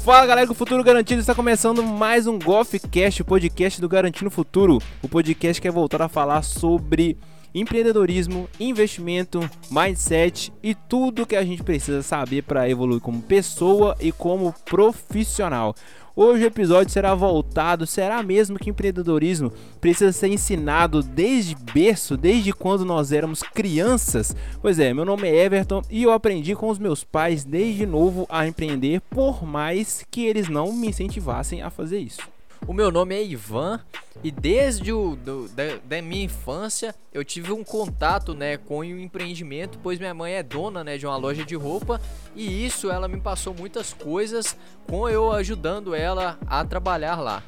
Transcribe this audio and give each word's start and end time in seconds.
Fala 0.00 0.26
galera, 0.26 0.50
o 0.50 0.54
Futuro 0.54 0.84
Garantido 0.84 1.20
está 1.20 1.34
começando 1.34 1.82
mais 1.82 2.26
um 2.26 2.38
Golfcast, 2.38 3.22
o 3.22 3.24
podcast 3.24 3.80
do 3.80 3.88
Garantindo 3.88 4.30
Futuro. 4.30 4.78
O 5.02 5.08
podcast 5.08 5.60
que 5.60 5.68
é 5.68 5.70
voltar 5.70 6.02
a 6.02 6.08
falar 6.08 6.42
sobre 6.42 7.18
empreendedorismo, 7.54 8.48
investimento, 8.60 9.40
mindset 9.70 10.52
e 10.62 10.74
tudo 10.74 11.26
que 11.26 11.34
a 11.34 11.44
gente 11.44 11.62
precisa 11.62 12.02
saber 12.02 12.42
para 12.42 12.68
evoluir 12.68 13.00
como 13.00 13.22
pessoa 13.22 13.96
e 13.98 14.12
como 14.12 14.54
profissional. 14.64 15.74
Hoje 16.18 16.44
o 16.44 16.46
episódio 16.46 16.90
será 16.90 17.14
voltado, 17.14 17.86
será 17.86 18.22
mesmo 18.22 18.58
que 18.58 18.70
empreendedorismo 18.70 19.52
precisa 19.82 20.10
ser 20.12 20.28
ensinado 20.28 21.02
desde 21.02 21.54
berço, 21.54 22.16
desde 22.16 22.54
quando 22.54 22.86
nós 22.86 23.12
éramos 23.12 23.42
crianças? 23.42 24.34
Pois 24.62 24.78
é, 24.78 24.94
meu 24.94 25.04
nome 25.04 25.28
é 25.28 25.44
Everton 25.44 25.82
e 25.90 26.04
eu 26.04 26.10
aprendi 26.10 26.56
com 26.56 26.70
os 26.70 26.78
meus 26.78 27.04
pais 27.04 27.44
desde 27.44 27.84
novo 27.84 28.24
a 28.30 28.46
empreender, 28.46 29.02
por 29.10 29.44
mais 29.44 30.06
que 30.10 30.24
eles 30.24 30.48
não 30.48 30.72
me 30.72 30.88
incentivassem 30.88 31.60
a 31.60 31.68
fazer 31.68 31.98
isso. 31.98 32.35
O 32.66 32.72
meu 32.72 32.90
nome 32.90 33.14
é 33.14 33.22
Ivan 33.22 33.80
e 34.22 34.30
desde 34.30 34.92
o, 34.92 35.16
do, 35.16 35.48
da, 35.48 35.76
da, 35.84 36.02
minha 36.02 36.24
infância 36.24 36.94
eu 37.12 37.24
tive 37.24 37.52
um 37.52 37.62
contato 37.62 38.34
né, 38.34 38.56
com 38.56 38.78
o 38.78 38.84
empreendimento, 38.84 39.78
pois 39.82 39.98
minha 39.98 40.14
mãe 40.14 40.34
é 40.34 40.42
dona 40.42 40.82
né, 40.82 40.96
de 40.96 41.06
uma 41.06 41.16
loja 41.16 41.44
de 41.44 41.54
roupa 41.54 42.00
e 42.34 42.64
isso 42.64 42.90
ela 42.90 43.08
me 43.08 43.20
passou 43.20 43.54
muitas 43.54 43.92
coisas 43.92 44.56
com 44.88 45.08
eu 45.08 45.32
ajudando 45.32 45.94
ela 45.94 46.38
a 46.46 46.64
trabalhar 46.64 47.16
lá. 47.16 47.42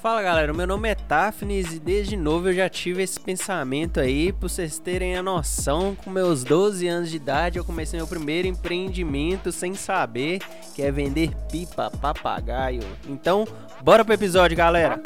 Fala 0.00 0.22
galera, 0.22 0.54
meu 0.54 0.66
nome 0.66 0.88
é 0.88 0.94
Tafnis 0.94 1.74
e 1.74 1.78
desde 1.78 2.16
novo 2.16 2.48
eu 2.48 2.54
já 2.54 2.70
tive 2.70 3.02
esse 3.02 3.20
pensamento 3.20 4.00
aí, 4.00 4.32
pra 4.32 4.48
vocês 4.48 4.78
terem 4.78 5.14
a 5.14 5.22
noção, 5.22 5.94
com 5.94 6.08
meus 6.08 6.42
12 6.42 6.88
anos 6.88 7.10
de 7.10 7.16
idade 7.16 7.58
eu 7.58 7.64
comecei 7.66 7.98
meu 7.98 8.06
primeiro 8.06 8.48
empreendimento 8.48 9.52
sem 9.52 9.74
saber, 9.74 10.40
que 10.74 10.80
é 10.80 10.90
vender 10.90 11.34
pipa 11.52 11.90
papagaio. 11.90 12.80
Então, 13.06 13.46
bora 13.82 14.04
pro 14.04 14.14
episódio 14.14 14.56
galera! 14.56 15.00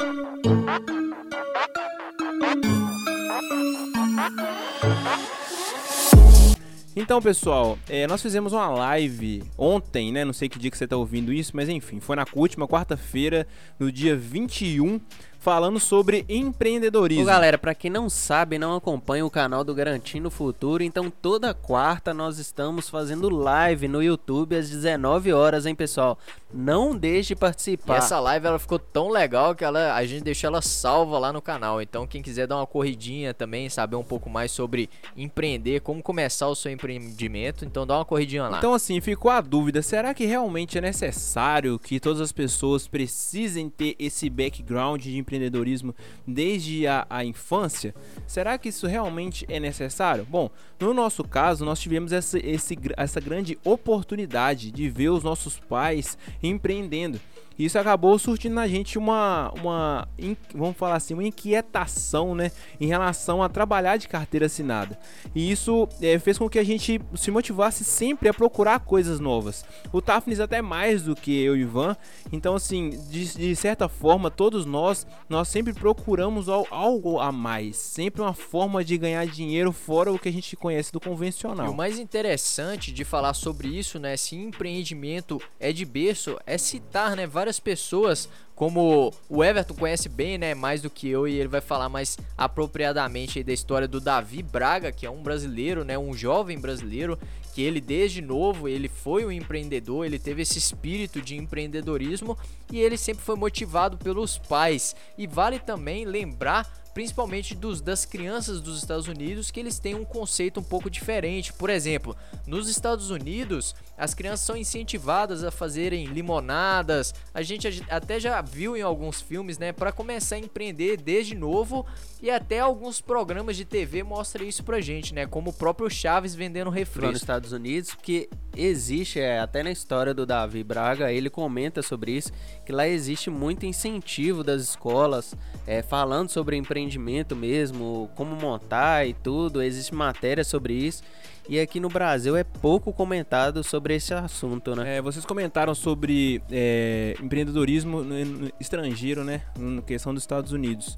Então, 6.97 7.21
pessoal, 7.21 7.77
é, 7.89 8.07
nós 8.07 8.21
fizemos 8.21 8.53
uma 8.53 8.69
live 8.69 9.43
ontem, 9.57 10.13
né? 10.13 10.23
Não 10.23 10.31
sei 10.31 10.47
que 10.47 10.57
dia 10.57 10.71
que 10.71 10.77
você 10.77 10.85
está 10.85 10.95
ouvindo 10.95 11.33
isso, 11.33 11.51
mas 11.53 11.67
enfim, 11.67 11.99
foi 11.99 12.15
na 12.15 12.25
última 12.33 12.65
quarta-feira, 12.67 13.45
no 13.77 13.91
dia 13.91 14.15
21 14.15 14.99
falando 15.45 15.79
sobre 15.79 16.25
empreendedorismo. 16.27 17.21
Ô, 17.21 17.27
galera, 17.27 17.55
para 17.55 17.75
quem 17.75 17.91
não 17.91 18.09
sabe, 18.09 18.57
não 18.57 18.75
acompanha 18.75 19.23
o 19.23 19.29
canal 19.29 19.63
do 19.63 19.75
Garantindo 19.75 20.31
Futuro, 20.31 20.81
então 20.81 21.11
toda 21.11 21.53
quarta 21.53 22.15
nós 22.15 22.39
estamos 22.39 22.89
fazendo 22.89 23.29
live 23.29 23.87
no 23.87 24.01
YouTube 24.01 24.55
às 24.55 24.71
19 24.71 25.31
horas, 25.31 25.67
hein, 25.67 25.75
pessoal? 25.75 26.17
Não 26.51 26.95
deixe 26.95 27.27
de 27.27 27.35
participar. 27.35 27.93
E 27.93 27.97
essa 27.97 28.19
live 28.19 28.47
ela 28.47 28.57
ficou 28.57 28.79
tão 28.79 29.09
legal 29.09 29.53
que 29.53 29.63
ela, 29.63 29.93
a 29.93 30.03
gente 30.03 30.23
deixou 30.23 30.47
ela 30.47 30.63
salva 30.63 31.19
lá 31.19 31.31
no 31.31 31.43
canal. 31.43 31.79
Então, 31.79 32.07
quem 32.07 32.23
quiser 32.23 32.47
dar 32.47 32.55
uma 32.55 32.65
corridinha 32.65 33.31
também, 33.31 33.69
saber 33.69 33.97
um 33.97 34.03
pouco 34.03 34.27
mais 34.27 34.51
sobre 34.51 34.89
empreender, 35.15 35.81
como 35.81 36.01
começar 36.01 36.47
o 36.47 36.55
seu 36.55 36.71
empreendimento, 36.71 37.65
então 37.65 37.85
dá 37.85 37.97
uma 37.97 38.05
corridinha 38.05 38.47
lá. 38.47 38.57
Então, 38.57 38.73
assim, 38.73 38.99
ficou 38.99 39.29
a 39.29 39.41
dúvida: 39.41 39.83
será 39.83 40.11
que 40.11 40.25
realmente 40.25 40.75
é 40.79 40.81
necessário 40.81 41.77
que 41.77 41.99
todas 41.99 42.19
as 42.19 42.31
pessoas 42.31 42.87
precisem 42.87 43.69
ter 43.69 43.95
esse 43.99 44.27
background 44.27 45.03
de 45.03 45.17
empreendedorismo? 45.17 45.34
Empreendedorismo 45.35 45.93
desde 46.25 46.87
a, 46.87 47.05
a 47.09 47.23
infância, 47.23 47.93
será 48.25 48.57
que 48.57 48.69
isso 48.69 48.87
realmente 48.87 49.45
é 49.49 49.59
necessário? 49.59 50.25
Bom, 50.29 50.49
no 50.79 50.93
nosso 50.93 51.23
caso, 51.23 51.65
nós 51.65 51.79
tivemos 51.79 52.11
essa, 52.11 52.39
esse, 52.39 52.77
essa 52.97 53.19
grande 53.19 53.57
oportunidade 53.63 54.71
de 54.71 54.89
ver 54.89 55.09
os 55.09 55.23
nossos 55.23 55.59
pais 55.59 56.17
empreendendo. 56.41 57.19
Isso 57.57 57.79
acabou 57.79 58.17
surtindo 58.19 58.55
na 58.55 58.67
gente 58.67 58.97
uma, 58.97 59.51
uma 59.61 60.07
vamos 60.53 60.77
falar 60.77 60.95
assim, 60.95 61.13
uma 61.13 61.23
inquietação, 61.23 62.35
né, 62.35 62.51
em 62.79 62.87
relação 62.87 63.41
a 63.41 63.49
trabalhar 63.49 63.97
de 63.97 64.07
carteira 64.07 64.45
assinada. 64.45 64.97
E 65.33 65.51
isso 65.51 65.87
é, 66.01 66.17
fez 66.19 66.37
com 66.37 66.49
que 66.49 66.59
a 66.59 66.63
gente 66.63 66.99
se 67.15 67.31
motivasse 67.31 67.83
sempre 67.83 68.29
a 68.29 68.33
procurar 68.33 68.79
coisas 68.79 69.19
novas. 69.19 69.65
O 69.91 70.01
Tafnis 70.01 70.39
até 70.39 70.61
mais 70.61 71.03
do 71.03 71.15
que 71.15 71.31
eu 71.43 71.55
e 71.55 71.59
o 71.59 71.61
Ivan. 71.61 71.95
Então, 72.31 72.55
assim, 72.55 72.89
de, 73.09 73.25
de 73.37 73.55
certa 73.55 73.87
forma, 73.87 74.29
todos 74.29 74.65
nós, 74.65 75.05
nós 75.29 75.47
sempre 75.47 75.73
procuramos 75.73 76.47
algo 76.49 77.19
a 77.19 77.31
mais, 77.31 77.77
sempre 77.77 78.21
uma 78.21 78.33
forma 78.33 78.83
de 78.83 78.97
ganhar 78.97 79.25
dinheiro 79.25 79.71
fora 79.71 80.11
o 80.11 80.19
que 80.19 80.29
a 80.29 80.33
gente 80.33 80.55
conhece 80.55 80.91
do 80.91 80.99
convencional. 80.99 81.67
E 81.67 81.69
o 81.69 81.73
mais 81.73 81.99
interessante 81.99 82.91
de 82.91 83.03
falar 83.03 83.33
sobre 83.33 83.67
isso, 83.67 83.99
né, 83.99 84.17
se 84.17 84.35
empreendimento 84.35 85.41
é 85.59 85.71
de 85.71 85.85
berço, 85.85 86.37
é 86.45 86.57
citar, 86.57 87.15
né, 87.15 87.27
várias 87.27 87.44
pessoas, 87.59 88.29
como 88.55 89.13
o 89.29 89.43
Everton 89.43 89.73
conhece 89.73 90.09
bem, 90.09 90.37
né, 90.37 90.53
mais 90.53 90.81
do 90.81 90.89
que 90.89 91.07
eu, 91.09 91.27
e 91.27 91.35
ele 91.35 91.47
vai 91.47 91.61
falar 91.61 91.89
mais 91.89 92.17
apropriadamente 92.37 93.43
da 93.43 93.53
história 93.53 93.87
do 93.87 93.99
Davi 93.99 94.41
Braga, 94.41 94.91
que 94.91 95.05
é 95.05 95.09
um 95.09 95.21
brasileiro, 95.21 95.83
né, 95.83 95.97
um 95.97 96.13
jovem 96.13 96.59
brasileiro, 96.59 97.19
que 97.53 97.61
ele 97.61 97.79
desde 97.79 98.21
novo, 98.21 98.67
ele 98.67 98.89
foi 98.89 99.25
um 99.25 99.31
empreendedor, 99.31 100.05
ele 100.05 100.19
teve 100.19 100.41
esse 100.41 100.57
espírito 100.57 101.21
de 101.21 101.37
empreendedorismo 101.37 102.37
e 102.69 102.79
ele 102.79 102.97
sempre 102.97 103.23
foi 103.23 103.37
motivado 103.37 103.97
pelos 103.97 104.37
pais. 104.37 104.93
E 105.17 105.25
vale 105.25 105.57
também 105.57 106.03
lembrar 106.03 106.84
principalmente 106.95 107.53
dos, 107.53 107.81
das 107.81 108.05
crianças 108.05 108.61
dos 108.61 108.77
Estados 108.77 109.09
Unidos, 109.09 109.51
que 109.51 109.59
eles 109.59 109.77
têm 109.77 109.95
um 109.95 110.05
conceito 110.05 110.61
um 110.61 110.63
pouco 110.63 110.89
diferente. 110.89 111.51
Por 111.51 111.69
exemplo, 111.69 112.15
nos 112.47 112.69
Estados 112.69 113.09
Unidos, 113.11 113.75
as 113.97 114.13
crianças 114.13 114.45
são 114.45 114.55
incentivadas 114.55 115.43
a 115.43 115.51
fazerem 115.51 116.05
limonadas. 116.05 117.13
A 117.33 117.41
gente 117.41 117.83
até 117.89 118.17
já 118.17 118.41
viu 118.41 118.77
em 118.77 118.81
alguns 118.81 119.21
filmes, 119.21 119.57
né, 119.57 119.73
para 119.73 119.91
começar 119.91 120.37
a 120.37 120.39
empreender 120.39 120.95
desde 120.95 121.35
novo 121.35 121.85
e 122.21 122.31
até 122.31 122.61
alguns 122.61 123.01
programas 123.01 123.57
de 123.57 123.65
TV 123.65 124.01
mostram 124.01 124.45
isso 124.45 124.63
pra 124.63 124.79
gente, 124.79 125.13
né, 125.13 125.25
como 125.25 125.49
o 125.49 125.53
próprio 125.53 125.89
Chaves 125.89 126.33
vendendo 126.33 126.69
refresco. 126.69 127.11
Nos 127.11 127.21
Estados 127.21 127.51
Unidos, 127.51 127.93
porque 127.93 128.29
existe, 128.55 129.19
é, 129.19 129.39
até 129.39 129.61
na 129.61 129.71
história 129.71 130.13
do 130.13 130.25
Davi 130.25 130.63
Braga, 130.63 131.11
ele 131.11 131.29
comenta 131.29 131.81
sobre 131.81 132.13
isso, 132.13 132.31
que 132.65 132.71
lá 132.71 132.87
existe 132.87 133.29
muito 133.29 133.65
incentivo 133.65 134.45
das 134.45 134.61
escolas, 134.61 135.35
é, 135.67 135.81
falando 135.81 136.29
sobre 136.29 136.55
empreendedorismo 136.55 136.84
empreendimento 136.85 137.35
mesmo, 137.35 138.09
como 138.15 138.35
montar 138.35 139.07
e 139.07 139.13
tudo, 139.13 139.61
existe 139.61 139.93
matéria 139.93 140.43
sobre 140.43 140.73
isso. 140.73 141.03
E 141.47 141.59
aqui 141.59 141.79
no 141.79 141.89
Brasil 141.89 142.35
é 142.35 142.43
pouco 142.43 142.91
comentado 142.91 143.63
sobre 143.63 143.95
esse 143.95 144.13
assunto, 144.13 144.75
né? 144.75 144.97
É, 144.97 145.01
vocês 145.01 145.25
comentaram 145.25 145.75
sobre 145.75 146.41
é, 146.51 147.15
empreendedorismo 147.21 148.03
no, 148.03 148.51
estrangeiro, 148.59 149.23
né? 149.23 149.41
Na 149.57 149.81
questão 149.81 150.13
dos 150.13 150.23
Estados 150.23 150.51
Unidos. 150.51 150.97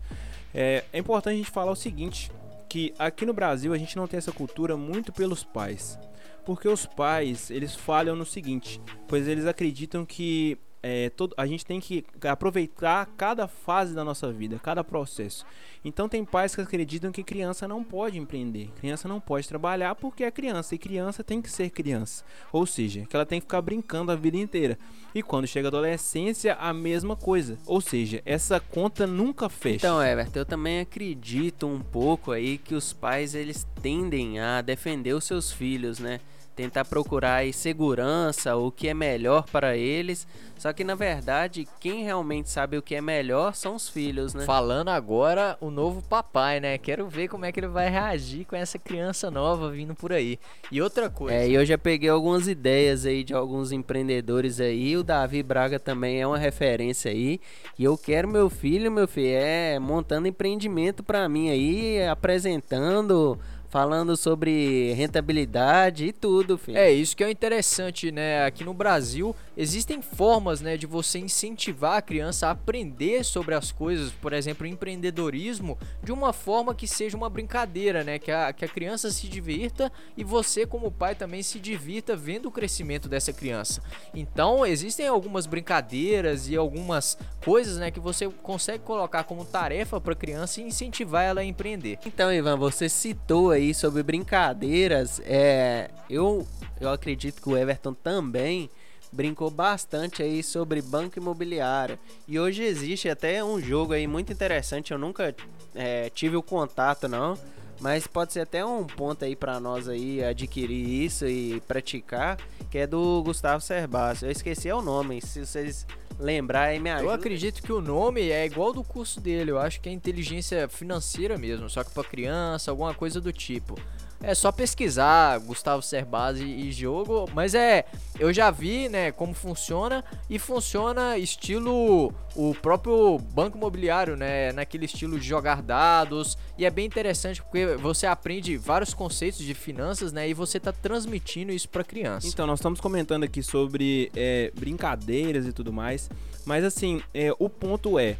É, 0.54 0.86
é 0.94 1.00
importante 1.00 1.34
a 1.34 1.38
gente 1.38 1.52
falar 1.52 1.72
o 1.72 1.76
seguinte, 1.76 2.32
que 2.70 2.94
aqui 2.98 3.26
no 3.26 3.34
Brasil 3.34 3.74
a 3.74 3.78
gente 3.78 3.98
não 3.98 4.08
tem 4.08 4.18
essa 4.18 4.32
cultura 4.32 4.78
muito 4.78 5.12
pelos 5.12 5.44
pais. 5.44 6.00
Porque 6.46 6.70
os 6.70 6.86
pais, 6.86 7.52
eles 7.52 7.76
falham 7.76 8.16
no 8.16 8.26
seguinte, 8.26 8.80
pois 9.06 9.28
eles 9.28 9.46
acreditam 9.46 10.06
que 10.06 10.58
é, 10.88 11.10
todo, 11.10 11.34
a 11.36 11.46
gente 11.46 11.66
tem 11.66 11.82
que 11.82 12.06
aproveitar 12.24 13.06
cada 13.18 13.46
fase 13.46 13.94
da 13.94 14.06
nossa 14.06 14.32
vida, 14.32 14.58
cada 14.64 14.86
processo. 14.86 15.46
Então 15.84 16.08
tem 16.08 16.24
pais 16.24 16.56
que 16.56 16.62
acreditam 16.62 17.12
que 17.12 17.26
criança 17.26 17.68
não 17.68 17.84
pode 17.84 18.18
empreender, 18.18 18.70
criança 18.80 19.06
não 19.06 19.20
pode 19.20 19.46
trabalhar 19.50 19.96
porque 19.96 20.24
é 20.24 20.32
criança 20.32 20.76
e 20.76 20.78
criança 20.78 21.26
tem 21.26 21.42
que 21.42 21.52
ser 21.52 21.72
criança, 21.72 22.24
ou 22.54 22.66
seja, 22.66 23.06
que 23.06 23.14
ela 23.14 23.26
tem 23.26 23.42
que 23.42 23.46
ficar 23.46 23.62
brincando 23.62 24.14
a 24.14 24.16
vida 24.16 24.38
inteira. 24.38 24.80
E 25.14 25.22
quando 25.22 25.46
chega 25.46 25.68
a 25.68 25.70
adolescência, 25.70 26.56
a 26.56 26.74
mesma 26.74 27.18
coisa, 27.18 27.58
ou 27.66 27.82
seja, 27.82 28.22
essa 28.26 28.60
conta 28.60 29.06
nunca 29.06 29.50
fecha. 29.50 29.88
Então, 29.88 30.02
Everton, 30.02 30.40
eu 30.40 30.46
também 30.46 30.80
acredito 30.80 31.68
um 31.68 31.82
pouco 31.82 32.32
aí 32.32 32.58
que 32.58 32.76
os 32.76 32.94
pais 32.94 33.36
eles 33.36 33.68
tendem 33.82 34.40
a 34.40 34.62
defender 34.62 35.14
os 35.14 35.26
seus 35.26 35.52
filhos, 35.52 36.00
né? 36.00 36.22
Tentar 36.58 36.86
procurar 36.86 37.36
aí 37.36 37.54
segurança, 37.54 38.56
o 38.56 38.72
que 38.72 38.88
é 38.88 38.94
melhor 38.94 39.46
para 39.52 39.78
eles. 39.78 40.28
Só 40.58 40.74
que 40.74 40.84
na 40.84 40.96
verdade, 40.96 41.68
quem 41.80 42.04
realmente 42.04 42.50
sabe 42.50 42.80
o 42.80 42.82
que 42.82 42.96
é 42.96 43.02
melhor 43.02 43.54
são 43.54 43.76
os 43.76 43.88
filhos, 43.88 44.34
né? 44.34 44.44
Falando 44.44 44.90
agora 44.90 45.56
o 45.62 45.70
novo 45.70 46.02
papai, 46.02 46.60
né? 46.60 46.80
Quero 46.80 47.08
ver 47.08 47.28
como 47.28 47.46
é 47.46 47.52
que 47.52 47.60
ele 47.60 47.68
vai 47.68 47.92
reagir 47.92 48.44
com 48.44 48.56
essa 48.56 48.80
criança 48.80 49.30
nova 49.30 49.70
vindo 49.70 49.94
por 49.94 50.12
aí. 50.12 50.40
E 50.72 50.82
outra 50.82 51.12
coisa. 51.12 51.38
É, 51.38 51.48
eu 51.48 51.64
já 51.64 51.78
peguei 51.78 52.10
algumas 52.10 52.48
ideias 52.48 53.06
aí 53.06 53.24
de 53.24 53.36
alguns 53.36 53.72
empreendedores 53.72 54.60
aí. 54.60 54.98
O 54.98 55.04
Davi 55.04 55.44
Braga 55.44 55.80
também 55.80 56.20
é 56.20 56.26
uma 56.26 56.40
referência 56.40 57.12
aí. 57.12 57.40
E 57.78 57.84
eu 57.84 57.96
quero 57.96 58.28
meu 58.28 58.50
filho, 58.50 58.92
meu 58.92 59.08
filho, 59.08 59.38
é 59.38 59.78
montando 59.78 60.28
empreendimento 60.28 61.04
para 61.04 61.30
mim 61.30 61.52
aí, 61.52 62.04
apresentando 62.08 63.38
falando 63.70 64.16
sobre 64.16 64.94
rentabilidade 64.94 66.06
e 66.06 66.14
tudo, 66.14 66.58
filho. 66.58 66.78
É, 66.78 66.92
isso 66.92 67.16
que 67.16 67.24
é 67.24 67.30
interessante, 67.30 68.12
né? 68.12 68.46
Aqui 68.46 68.64
no 68.64 68.74
Brasil 68.74 69.36
existem 69.58 70.04
formas, 70.04 70.62
né, 70.62 70.78
de 70.78 70.86
você 70.86 71.18
incentivar 71.18 71.98
a 71.98 72.02
criança 72.02 72.48
a 72.48 72.52
aprender 72.52 73.26
sobre 73.26 73.56
as 73.56 73.72
coisas, 73.72 74.12
por 74.12 74.32
exemplo, 74.32 74.68
empreendedorismo, 74.68 75.78
de 76.04 76.12
uma 76.12 76.32
forma 76.32 76.76
que 76.76 76.88
seja 76.88 77.18
uma 77.18 77.30
brincadeira, 77.30 78.04
né? 78.04 78.20
Que 78.20 78.32
a, 78.32 78.54
que 78.54 78.64
a 78.64 78.68
criança 78.68 79.10
se 79.10 79.28
divirta 79.28 79.92
e 80.16 80.24
você, 80.24 80.66
como 80.66 80.92
pai, 80.92 81.16
também 81.16 81.42
se 81.42 81.60
divirta 81.60 82.16
vendo 82.16 82.48
o 82.48 82.52
crescimento 82.52 83.10
dessa 83.10 83.34
criança. 83.34 83.82
Então, 84.14 84.64
existem 84.66 85.08
algumas 85.08 85.48
brincadeiras 85.48 86.48
e 86.48 86.56
algumas 86.56 87.18
coisas, 87.44 87.78
né, 87.78 87.90
que 87.90 88.00
você 88.00 88.30
consegue 88.30 88.84
colocar 88.84 89.24
como 89.24 89.44
tarefa 89.44 90.00
para 90.00 90.14
a 90.14 90.16
criança 90.16 90.62
e 90.62 90.66
incentivar 90.66 91.24
ela 91.24 91.42
a 91.42 91.46
empreender. 91.46 91.98
Então, 92.06 92.32
Ivan, 92.32 92.58
você 92.58 92.88
citou 92.88 93.52
aí 93.52 93.74
sobre 93.74 94.04
brincadeiras. 94.04 95.20
É, 95.26 95.90
eu, 96.10 96.46
eu 96.80 96.90
acredito 96.90 97.42
que 97.42 97.50
o 97.50 97.58
Everton 97.58 97.94
também 97.94 98.70
brincou 99.18 99.50
bastante 99.50 100.22
aí 100.22 100.44
sobre 100.44 100.80
banco 100.80 101.18
imobiliário. 101.18 101.98
E 102.28 102.40
hoje 102.40 102.62
existe 102.62 103.10
até 103.10 103.44
um 103.44 103.60
jogo 103.60 103.94
aí 103.94 104.06
muito 104.06 104.32
interessante. 104.32 104.92
Eu 104.92 105.00
nunca 105.00 105.36
é, 105.74 106.12
tive 106.12 106.36
o 106.36 106.44
contato 106.44 107.08
não, 107.08 107.36
mas 107.80 108.06
pode 108.06 108.32
ser 108.32 108.42
até 108.42 108.64
um 108.64 108.86
ponto 108.86 109.26
aí 109.26 109.36
para 109.36 109.60
nós 109.60 109.90
aí 109.90 110.24
adquirir 110.24 111.04
isso 111.04 111.26
e 111.26 111.60
praticar, 111.62 112.38
que 112.70 112.78
é 112.78 112.86
do 112.86 113.24
Gustavo 113.24 113.60
Cerbasi. 113.60 114.26
Eu 114.26 114.32
esqueci 114.32 114.72
o 114.72 114.84
nome, 114.84 115.20
se 115.20 115.44
vocês 115.44 115.88
lembrarem 116.20 116.80
me 116.80 116.92
ajuda. 116.92 117.10
Eu 117.10 117.12
acredito 117.12 117.64
que 117.64 117.74
o 117.74 117.82
nome 117.82 118.30
é 118.30 118.46
igual 118.46 118.72
do 118.72 118.84
curso 118.84 119.20
dele. 119.20 119.50
Eu 119.50 119.58
acho 119.58 119.82
que 119.82 119.90
é 119.90 119.92
inteligência 119.92 120.68
financeira 120.68 121.40
mesmo, 121.40 121.68
só 121.72 121.84
que 121.84 121.90
para 121.90 122.04
criança, 122.04 122.70
alguma 122.70 122.94
coisa 122.94 123.20
do 123.20 123.34
tipo. 123.34 123.80
É 124.22 124.34
só 124.34 124.52
pesquisar 124.52 125.40
Gustavo 125.40 125.82
Cerbasi 125.82 126.44
e 126.44 126.72
jogo, 126.72 127.30
mas 127.34 127.54
é, 127.54 127.86
eu 128.20 128.34
já 128.34 128.50
vi, 128.50 128.90
né, 128.90 129.12
como 129.12 129.34
funciona 129.34 130.04
e 130.30 130.40
funciona 130.40 131.18
estilo 131.18 132.14
o 132.36 132.56
próprio 132.56 133.20
banco 133.20 133.58
imobiliário, 133.58 134.16
né, 134.18 134.52
naquele 134.52 134.86
estilo 134.86 135.20
de 135.20 135.28
jogar 135.28 135.62
dados, 135.62 136.38
e 136.58 136.66
é 136.66 136.70
bem 136.70 136.86
interessante 136.86 137.42
porque 137.42 137.76
você 137.76 138.08
aprende 138.08 138.58
vários 138.58 138.94
conceitos 138.94 139.40
de 139.40 139.54
finanças, 139.54 140.12
né, 140.12 140.28
e 140.28 140.34
você 140.34 140.60
tá 140.60 140.72
transmitindo 140.72 141.52
isso 141.52 141.70
para 141.70 141.84
criança. 141.84 142.28
Então, 142.28 142.48
nós 142.48 142.60
estamos 142.60 142.80
comentando 142.80 143.24
aqui 143.24 143.44
sobre 143.44 144.12
é, 144.16 144.52
brincadeiras 144.58 145.46
e 145.46 145.54
tudo 145.54 145.72
mais, 145.72 146.10
mas 146.46 146.64
assim, 146.64 147.02
é, 147.14 147.32
o 147.38 147.50
ponto 147.50 148.00
é, 148.00 148.18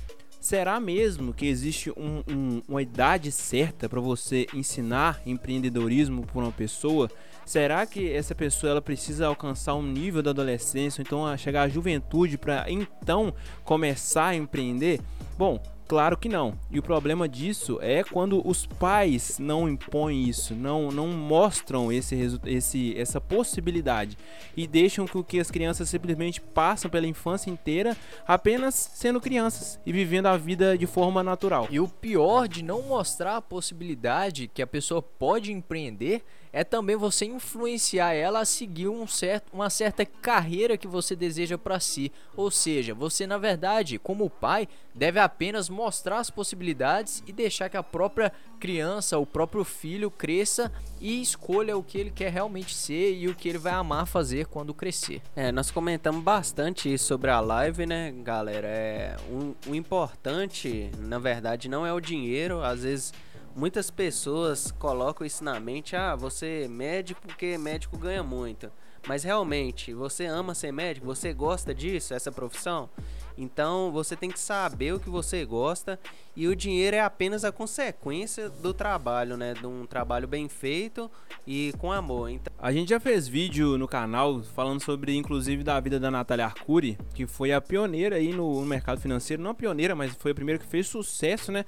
Será 0.48 0.80
mesmo 0.80 1.34
que 1.34 1.46
existe 1.46 1.92
um, 1.92 2.24
um, 2.26 2.62
uma 2.70 2.82
idade 2.82 3.34
certa 3.34 3.90
para 3.90 4.00
você 4.00 4.48
ensinar 4.54 5.22
empreendedorismo 5.26 6.26
para 6.26 6.40
uma 6.40 6.54
pessoa? 6.54 7.12
Será 7.46 7.86
que 7.86 8.10
essa 8.14 8.34
pessoa 8.34 8.72
ela 8.72 8.82
precisa 8.82 9.28
alcançar 9.28 9.76
um 9.76 9.84
nível 9.84 10.24
da 10.24 10.30
adolescência, 10.30 11.02
então 11.02 11.38
chegar 11.38 11.64
à 11.64 11.68
juventude 11.68 12.38
para 12.38 12.64
então 12.72 13.34
começar 13.66 14.28
a 14.28 14.36
empreender? 14.36 15.02
Bom, 15.38 15.62
Claro 15.88 16.18
que 16.18 16.28
não. 16.28 16.60
E 16.70 16.78
o 16.78 16.84
problema 16.84 17.30
disso 17.30 17.80
é 17.82 18.04
quando 18.04 18.46
os 18.46 18.66
pais 18.66 19.40
não 19.40 19.70
impõem 19.70 20.28
isso, 20.28 20.54
não, 20.54 20.92
não 20.92 21.08
mostram 21.08 21.90
esse, 21.92 22.40
esse, 22.46 22.94
essa 22.98 23.22
possibilidade 23.22 24.18
e 24.56 24.68
deixam 24.68 25.06
que, 25.06 25.24
que 25.24 25.40
as 25.40 25.50
crianças 25.50 25.88
simplesmente 25.88 26.42
passam 26.42 26.92
pela 26.92 27.08
infância 27.08 27.50
inteira 27.50 27.96
apenas 28.28 28.76
sendo 28.76 29.22
crianças 29.22 29.80
e 29.86 29.94
vivendo 29.94 30.26
a 30.26 30.36
vida 30.36 30.78
de 30.78 30.86
forma 30.86 31.24
natural. 31.24 31.68
E 31.72 31.80
o 31.80 31.88
pior 31.88 32.50
de 32.50 32.64
não 32.64 32.82
mostrar 32.82 33.38
a 33.38 33.42
possibilidade 33.42 34.50
que 34.54 34.62
a 34.62 34.68
pessoa 34.68 35.02
pode 35.02 35.54
empreender 35.54 36.22
é 36.52 36.64
também 36.64 36.96
você 36.96 37.26
influenciar 37.26 38.14
ela 38.14 38.40
a 38.40 38.46
seguir 38.46 38.88
um 38.88 39.06
certo, 39.08 39.52
uma 39.54 39.70
certa 39.70 40.06
carreira 40.06 40.78
que 40.78 40.88
você 40.88 41.16
deseja 41.16 41.58
para 41.58 41.80
si. 41.80 42.12
Ou 42.36 42.50
seja, 42.50 42.94
você 42.94 43.28
na 43.28 43.38
verdade, 43.38 44.00
como 44.00 44.30
pai, 44.30 44.68
deve 44.94 45.20
apenas 45.20 45.70
mostrar 45.70 46.20
as 46.20 46.30
possibilidades 46.30 47.24
e 47.28 47.32
deixar 47.32 47.70
que 47.70 47.78
a 47.78 47.84
própria 47.84 48.32
criança, 48.60 49.18
o 49.18 49.26
próprio 49.26 49.64
filho 49.64 50.10
cresça 50.10 50.72
e 51.00 51.22
escolha 51.22 51.78
o 51.78 51.84
que 51.84 51.98
ele 51.98 52.12
quer 52.12 52.32
realmente 52.32 52.74
ser 52.74 53.16
e 53.16 53.28
o 53.28 53.36
que 53.36 53.50
ele 53.50 53.58
vai 53.58 53.74
amar 53.74 54.08
fazer 54.08 54.48
quando 54.48 54.74
crescer. 54.74 55.22
É, 55.36 55.52
nós 55.52 55.70
comentamos 55.70 56.24
bastante 56.24 56.98
sobre 56.98 57.30
a 57.30 57.40
live, 57.40 57.86
né, 57.86 58.12
galera? 58.24 58.68
É, 58.68 59.16
o, 59.30 59.56
o 59.70 59.76
importante, 59.76 60.90
na 60.98 61.20
verdade, 61.20 61.70
não 61.70 61.86
é 61.86 61.94
o 61.94 62.00
dinheiro, 62.00 62.64
às 62.64 62.84
vezes 62.84 63.14
muitas 63.58 63.90
pessoas 63.90 64.72
colocam 64.78 65.26
isso 65.26 65.44
na 65.44 65.60
mente, 65.60 65.96
ah, 65.96 66.16
você 66.16 66.66
é 66.66 66.68
médico 66.68 67.20
porque 67.26 67.58
médico 67.58 67.98
ganha 67.98 68.22
muito. 68.22 68.72
Mas 69.08 69.24
realmente, 69.24 69.94
você 69.94 70.26
ama 70.26 70.54
ser 70.54 70.72
médico? 70.72 71.08
Você 71.08 71.34
gosta 71.34 71.74
disso, 71.74 72.14
essa 72.14 72.32
profissão? 72.32 72.88
Então 73.36 73.92
você 73.92 74.16
tem 74.16 74.30
que 74.30 74.40
saber 74.40 74.94
o 74.94 75.00
que 75.00 75.10
você 75.10 75.44
gosta 75.44 76.00
e 76.38 76.48
o 76.48 76.56
dinheiro 76.56 76.96
é 76.96 77.02
apenas 77.02 77.44
a 77.44 77.52
consequência 77.52 78.48
do 78.48 78.72
trabalho, 78.72 79.36
né? 79.36 79.56
De 79.56 79.66
um 79.66 79.88
trabalho 79.88 80.28
bem 80.28 80.48
feito 80.48 81.10
e 81.48 81.74
com 81.80 81.92
amor. 81.92 82.30
Então... 82.30 82.54
A 82.60 82.72
gente 82.72 82.90
já 82.90 83.00
fez 83.00 83.28
vídeo 83.28 83.76
no 83.76 83.88
canal 83.88 84.44
falando 84.56 84.80
sobre, 84.80 85.16
inclusive, 85.16 85.64
da 85.64 85.80
vida 85.80 86.00
da 86.00 86.12
Natália 86.12 86.46
Arcuri, 86.46 86.96
que 87.16 87.26
foi 87.26 87.52
a 87.52 87.60
pioneira 87.60 88.18
aí 88.18 88.34
no, 88.34 88.64
mercado 88.64 89.02
financeiro. 89.02 89.42
Não 89.42 89.50
a 89.50 89.56
pioneira, 89.56 89.96
mas 89.96 90.14
foi 90.14 90.30
a 90.30 90.36
primeira 90.36 90.60
que 90.60 90.68
fez 90.68 90.88
sucesso, 90.88 91.52
né? 91.52 91.66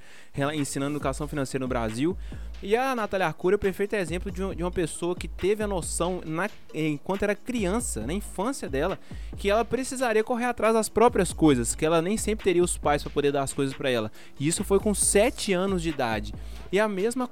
Ensinando 0.54 0.92
educação 0.92 1.28
financeira 1.28 1.64
no 1.64 1.68
Brasil. 1.68 2.16
E 2.62 2.76
a 2.76 2.94
Natália 2.94 3.26
Arcuri 3.26 3.54
é 3.54 3.56
o 3.56 3.60
perfeito 3.60 3.96
exemplo 3.96 4.30
de, 4.30 4.54
de 4.54 4.64
uma 4.64 4.72
pessoa 4.72 5.16
que 5.16 5.30
teve 5.30 5.64
a 5.64 5.68
noção, 5.68 6.22
na, 6.26 6.50
enquanto 6.74 7.24
era 7.24 7.34
criança, 7.34 8.06
na 8.06 8.12
infância 8.12 8.70
dela, 8.70 9.00
que 9.38 9.50
ela 9.50 9.64
precisaria 9.64 10.24
correr 10.24 10.46
atrás 10.46 10.74
das 10.74 10.90
próprias 10.90 11.32
coisas, 11.32 11.74
que 11.74 11.86
ela 11.86 12.02
nem 12.02 12.18
sempre 12.18 12.44
teria 12.44 12.64
os 12.64 12.78
pais 12.78 13.02
para 13.02 13.12
poder 13.12 13.32
dar 13.32 13.44
as 13.44 13.54
coisas 13.54 13.74
para 13.74 13.90
ela. 13.90 14.12
E 14.38 14.46
isso 14.46 14.59
foi 14.64 14.80
com 14.80 14.94
7 14.94 15.54
anos 15.54 15.82
de 15.82 15.90
idade. 15.90 16.34
E 16.72 16.80
a 16.80 16.88
mesma 16.88 17.28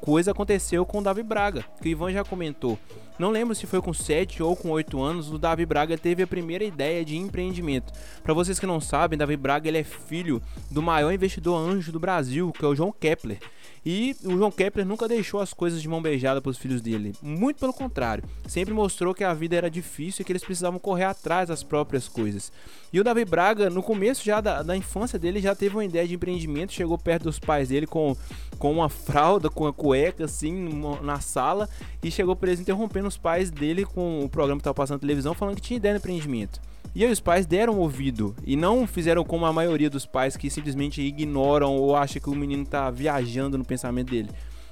coisa 0.00 0.30
aconteceu 0.30 0.86
com 0.86 0.98
o 0.98 1.02
Davi 1.02 1.22
Braga, 1.22 1.64
que 1.82 1.88
o 1.88 1.90
Ivan 1.90 2.10
já 2.10 2.24
comentou. 2.24 2.78
Não 3.18 3.30
lembro 3.30 3.54
se 3.54 3.66
foi 3.66 3.82
com 3.82 3.92
7 3.92 4.42
ou 4.42 4.56
com 4.56 4.70
8 4.70 5.02
anos, 5.02 5.30
o 5.30 5.38
Davi 5.38 5.66
Braga 5.66 5.98
teve 5.98 6.22
a 6.22 6.26
primeira 6.26 6.64
ideia 6.64 7.04
de 7.04 7.16
empreendimento. 7.16 7.92
Para 8.22 8.32
vocês 8.32 8.58
que 8.58 8.66
não 8.66 8.80
sabem, 8.80 9.18
Davi 9.18 9.36
Braga 9.36 9.68
ele 9.68 9.78
é 9.78 9.84
filho 9.84 10.40
do 10.70 10.80
maior 10.80 11.12
investidor 11.12 11.58
anjo 11.58 11.92
do 11.92 12.00
Brasil, 12.00 12.52
que 12.52 12.64
é 12.64 12.68
o 12.68 12.74
João 12.74 12.92
Kepler. 12.92 13.40
E 13.84 14.16
o 14.24 14.36
João 14.36 14.50
Kepler 14.50 14.86
nunca 14.86 15.08
deixou 15.08 15.40
as 15.40 15.52
coisas 15.52 15.80
de 15.80 15.88
mão 15.88 16.02
beijada 16.02 16.40
para 16.40 16.50
os 16.50 16.58
filhos 16.58 16.80
dele. 16.80 17.14
Muito 17.22 17.58
pelo 17.58 17.72
contrário, 17.72 18.24
sempre 18.46 18.74
mostrou 18.74 19.14
que 19.14 19.24
a 19.24 19.34
vida 19.34 19.56
era 19.56 19.70
difícil 19.70 20.22
e 20.22 20.24
que 20.24 20.32
eles 20.32 20.44
precisavam 20.44 20.78
correr 20.78 21.04
atrás 21.04 21.48
das 21.48 21.62
próprias 21.62 22.08
coisas. 22.08 22.52
E 22.92 23.00
o 23.00 23.04
Davi 23.04 23.24
Braga, 23.24 23.70
no 23.70 23.82
começo 23.82 24.24
já 24.24 24.40
da, 24.40 24.62
da 24.62 24.76
infância 24.76 25.18
dele, 25.18 25.40
já 25.40 25.54
teve 25.54 25.76
uma 25.76 25.84
ideia 25.84 26.06
de 26.06 26.14
empreendimento, 26.14 26.72
chegou 26.72 26.98
perto 26.98 27.24
dos 27.24 27.38
pais 27.38 27.68
dele 27.68 27.86
com, 27.86 28.16
com 28.58 28.72
uma 28.72 28.88
fralda, 28.88 29.50
com 29.50 29.66
a 29.66 29.72
cueca 29.72 30.24
assim 30.24 30.80
na 31.02 31.20
sala 31.20 31.68
e 32.02 32.10
chegou 32.10 32.36
eles 32.42 32.60
interrompendo 32.60 33.08
os 33.08 33.18
pais 33.18 33.50
dele 33.50 33.84
com 33.84 34.24
o 34.24 34.28
programa 34.28 34.58
que 34.58 34.62
estava 34.62 34.74
passando 34.74 34.96
na 34.96 35.00
televisão 35.00 35.34
falando 35.34 35.56
que 35.56 35.62
tinha 35.62 35.76
ideia 35.76 35.94
de 35.94 35.98
empreendimento. 35.98 36.60
E 36.94 37.04
aí 37.04 37.12
os 37.12 37.20
pais 37.20 37.46
deram 37.46 37.78
ouvido 37.78 38.34
e 38.44 38.56
não 38.56 38.86
fizeram 38.86 39.24
como 39.24 39.46
a 39.46 39.52
maioria 39.52 39.90
dos 39.90 40.06
pais 40.06 40.36
que 40.36 40.50
simplesmente 40.50 41.00
ignoram 41.00 41.76
ou 41.76 41.94
acham 41.94 42.20
que 42.20 42.30
o 42.30 42.34
menino 42.34 42.62
está 42.62 42.90
viajando 42.90 43.58
no 43.58 43.64
pensamento 43.64 44.10
dele. 44.10 44.30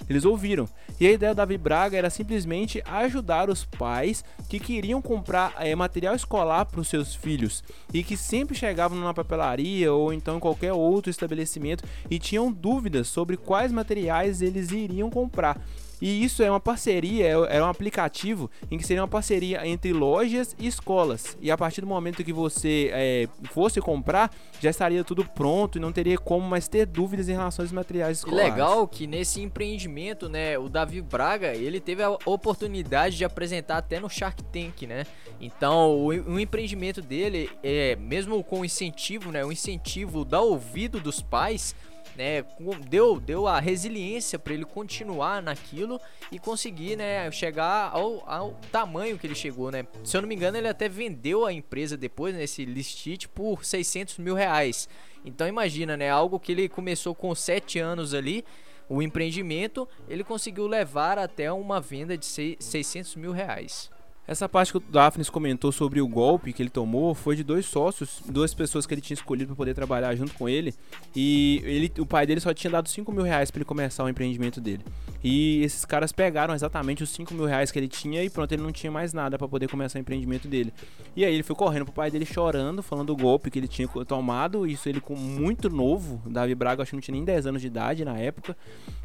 Eles 0.08 0.24
ouviram. 0.24 0.68
E 1.00 1.06
a 1.06 1.12
ideia 1.12 1.34
da 1.34 1.42
Davi 1.42 1.58
Braga 1.58 1.96
era 1.96 2.08
simplesmente 2.08 2.82
ajudar 2.86 3.50
os 3.50 3.64
pais 3.64 4.24
que 4.48 4.60
queriam 4.60 5.02
comprar 5.02 5.54
é, 5.58 5.74
material 5.74 6.14
escolar 6.14 6.64
para 6.66 6.80
os 6.80 6.88
seus 6.88 7.14
filhos 7.14 7.62
e 7.92 8.02
que 8.02 8.16
sempre 8.16 8.54
chegavam 8.54 8.96
numa 8.98 9.12
papelaria 9.12 9.92
ou 9.92 10.12
então 10.12 10.36
em 10.36 10.40
qualquer 10.40 10.72
outro 10.72 11.10
estabelecimento 11.10 11.84
e 12.10 12.18
tinham 12.18 12.52
dúvidas 12.52 13.08
sobre 13.08 13.36
quais 13.36 13.72
materiais 13.72 14.40
eles 14.42 14.70
iriam 14.70 15.10
comprar. 15.10 15.60
E 16.00 16.22
isso 16.22 16.42
é 16.42 16.50
uma 16.50 16.60
parceria, 16.60 17.26
é, 17.26 17.56
é 17.56 17.62
um 17.62 17.66
aplicativo 17.66 18.50
em 18.70 18.76
que 18.76 18.86
seria 18.86 19.02
uma 19.02 19.08
parceria 19.08 19.66
entre 19.66 19.92
lojas 19.92 20.54
e 20.58 20.66
escolas. 20.66 21.36
E 21.40 21.50
a 21.50 21.56
partir 21.56 21.80
do 21.80 21.86
momento 21.86 22.22
que 22.22 22.32
você 22.32 22.90
é, 22.92 23.28
fosse 23.50 23.80
comprar, 23.80 24.30
já 24.60 24.70
estaria 24.70 25.02
tudo 25.02 25.24
pronto 25.24 25.78
e 25.78 25.80
não 25.80 25.92
teria 25.92 26.18
como 26.18 26.46
mais 26.46 26.68
ter 26.68 26.86
dúvidas 26.86 27.28
em 27.28 27.32
relação 27.32 27.64
aos 27.64 27.72
materiais 27.72 28.18
escolares. 28.18 28.48
E 28.48 28.50
legal 28.50 28.86
que 28.86 29.06
nesse 29.06 29.40
empreendimento, 29.40 30.28
né, 30.28 30.58
o 30.58 30.68
Davi 30.68 31.00
Braga, 31.00 31.54
ele 31.54 31.80
teve 31.80 32.02
a 32.02 32.10
oportunidade 32.24 33.16
de 33.16 33.24
apresentar 33.24 33.78
até 33.78 33.98
no 33.98 34.08
Shark 34.08 34.42
Tank, 34.44 34.82
né? 34.82 35.04
Então, 35.40 35.92
o, 35.96 36.06
o 36.08 36.40
empreendimento 36.40 37.00
dele, 37.00 37.50
é, 37.62 37.96
mesmo 37.96 38.42
com 38.42 38.64
incentivo, 38.64 39.30
né, 39.30 39.44
o 39.44 39.52
incentivo 39.52 40.24
da 40.24 40.40
ouvido 40.40 41.00
dos 41.00 41.20
pais, 41.20 41.74
né, 42.16 42.44
deu, 42.88 43.20
deu 43.20 43.46
a 43.46 43.60
resiliência 43.60 44.38
para 44.38 44.54
ele 44.54 44.64
continuar 44.64 45.42
naquilo 45.42 46.00
e 46.32 46.38
conseguir, 46.38 46.96
né, 46.96 47.30
chegar 47.30 47.90
ao, 47.92 48.28
ao 48.28 48.52
tamanho 48.72 49.18
que 49.18 49.26
ele 49.26 49.34
chegou, 49.34 49.70
né. 49.70 49.86
Se 50.02 50.16
eu 50.16 50.22
não 50.22 50.28
me 50.28 50.34
engano, 50.34 50.56
ele 50.56 50.68
até 50.68 50.88
vendeu 50.88 51.44
a 51.44 51.52
empresa 51.52 51.96
depois 51.96 52.34
nesse 52.34 52.64
né, 52.64 52.72
listit 52.72 53.28
por 53.28 53.64
600 53.64 54.18
mil 54.18 54.34
reais. 54.34 54.88
Então 55.24 55.46
imagina, 55.46 55.96
né, 55.96 56.10
algo 56.10 56.40
que 56.40 56.52
ele 56.52 56.68
começou 56.68 57.14
com 57.14 57.34
7 57.34 57.78
anos 57.78 58.14
ali, 58.14 58.44
o 58.88 59.02
empreendimento, 59.02 59.88
ele 60.08 60.22
conseguiu 60.22 60.66
levar 60.66 61.18
até 61.18 61.52
uma 61.52 61.80
venda 61.80 62.16
de 62.16 62.26
600 62.26 63.16
mil 63.16 63.32
reais. 63.32 63.90
Essa 64.28 64.48
parte 64.48 64.72
que 64.72 64.78
o 64.78 64.80
Daphnis 64.80 65.30
comentou 65.30 65.70
sobre 65.70 66.00
o 66.00 66.08
golpe 66.08 66.52
que 66.52 66.60
ele 66.60 66.70
tomou 66.70 67.14
foi 67.14 67.36
de 67.36 67.44
dois 67.44 67.64
sócios, 67.64 68.20
duas 68.28 68.52
pessoas 68.52 68.84
que 68.84 68.92
ele 68.92 69.00
tinha 69.00 69.14
escolhido 69.14 69.48
para 69.48 69.56
poder 69.56 69.74
trabalhar 69.74 70.14
junto 70.16 70.34
com 70.34 70.48
ele. 70.48 70.74
E 71.14 71.62
ele, 71.64 71.92
o 72.00 72.04
pai 72.04 72.26
dele 72.26 72.40
só 72.40 72.52
tinha 72.52 72.70
dado 72.70 72.88
5 72.88 73.12
mil 73.12 73.22
reais 73.22 73.52
para 73.52 73.58
ele 73.58 73.64
começar 73.64 74.02
o 74.02 74.08
empreendimento 74.08 74.60
dele. 74.60 74.84
E 75.22 75.62
esses 75.62 75.84
caras 75.84 76.10
pegaram 76.10 76.54
exatamente 76.54 77.04
os 77.04 77.10
5 77.10 77.32
mil 77.34 77.44
reais 77.44 77.70
que 77.70 77.78
ele 77.78 77.86
tinha 77.86 78.22
e 78.24 78.28
pronto, 78.28 78.50
ele 78.50 78.62
não 78.62 78.72
tinha 78.72 78.90
mais 78.90 79.12
nada 79.12 79.38
para 79.38 79.46
poder 79.46 79.68
começar 79.68 79.98
o 79.98 80.02
empreendimento 80.02 80.48
dele. 80.48 80.72
E 81.14 81.24
aí 81.24 81.32
ele 81.32 81.44
foi 81.44 81.54
correndo 81.54 81.84
pro 81.84 81.94
pai 81.94 82.10
dele 82.10 82.26
chorando, 82.26 82.82
falando 82.82 83.06
do 83.06 83.16
golpe 83.16 83.48
que 83.48 83.60
ele 83.60 83.68
tinha 83.68 83.86
tomado. 84.04 84.66
Isso 84.66 84.88
ele 84.88 85.00
com 85.00 85.14
muito 85.14 85.70
novo, 85.70 86.20
Davi 86.26 86.54
Braga, 86.54 86.82
acho 86.82 86.90
que 86.90 86.96
não 86.96 87.00
tinha 87.00 87.14
nem 87.14 87.24
10 87.24 87.46
anos 87.46 87.60
de 87.60 87.68
idade 87.68 88.04
na 88.04 88.18
época. 88.18 88.56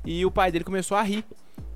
E 0.04 0.26
o 0.26 0.32
pai 0.32 0.52
dele 0.52 0.64
começou 0.64 0.98
a 0.98 1.04
rir 1.04 1.24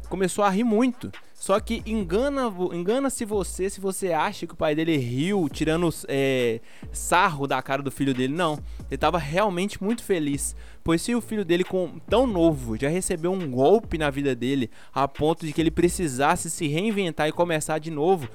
começou 0.06 0.44
a 0.44 0.50
rir 0.50 0.64
muito. 0.64 1.12
Só 1.46 1.60
que 1.60 1.84
engana, 1.86 2.52
engana-se 2.74 3.24
você 3.24 3.70
se 3.70 3.80
você 3.80 4.12
acha 4.12 4.48
que 4.48 4.54
o 4.56 4.58
pai 4.58 4.74
dele 4.74 4.98
riu 4.98 5.48
tirando 5.48 5.88
é, 6.08 6.60
sarro 6.92 7.46
da 7.46 7.62
cara 7.62 7.84
do 7.84 7.92
filho 7.92 8.16
dele. 8.16 8.34
Não, 8.34 8.54
ele 8.54 8.96
estava 8.96 9.20
realmente 9.20 9.84
muito 9.84 10.04
feliz. 10.04 10.56
Pois 10.84 11.04
se 11.04 11.14
o 11.14 11.22
filho 11.22 11.46
dele, 11.46 11.64
com 11.64 12.00
tão 12.10 12.26
novo, 12.26 12.76
já 12.76 12.90
recebeu 12.90 13.32
um 13.32 13.48
golpe 13.52 13.96
na 13.96 14.10
vida 14.10 14.36
dele, 14.36 14.72
a 14.92 15.08
ponto 15.08 15.46
de 15.46 15.54
que 15.54 15.62
ele 15.62 15.70
precisasse 15.70 16.50
se 16.50 16.66
reinventar 16.68 17.30
e 17.30 17.32
começar 17.32 17.78
de 17.78 17.92
novo, 17.92 18.28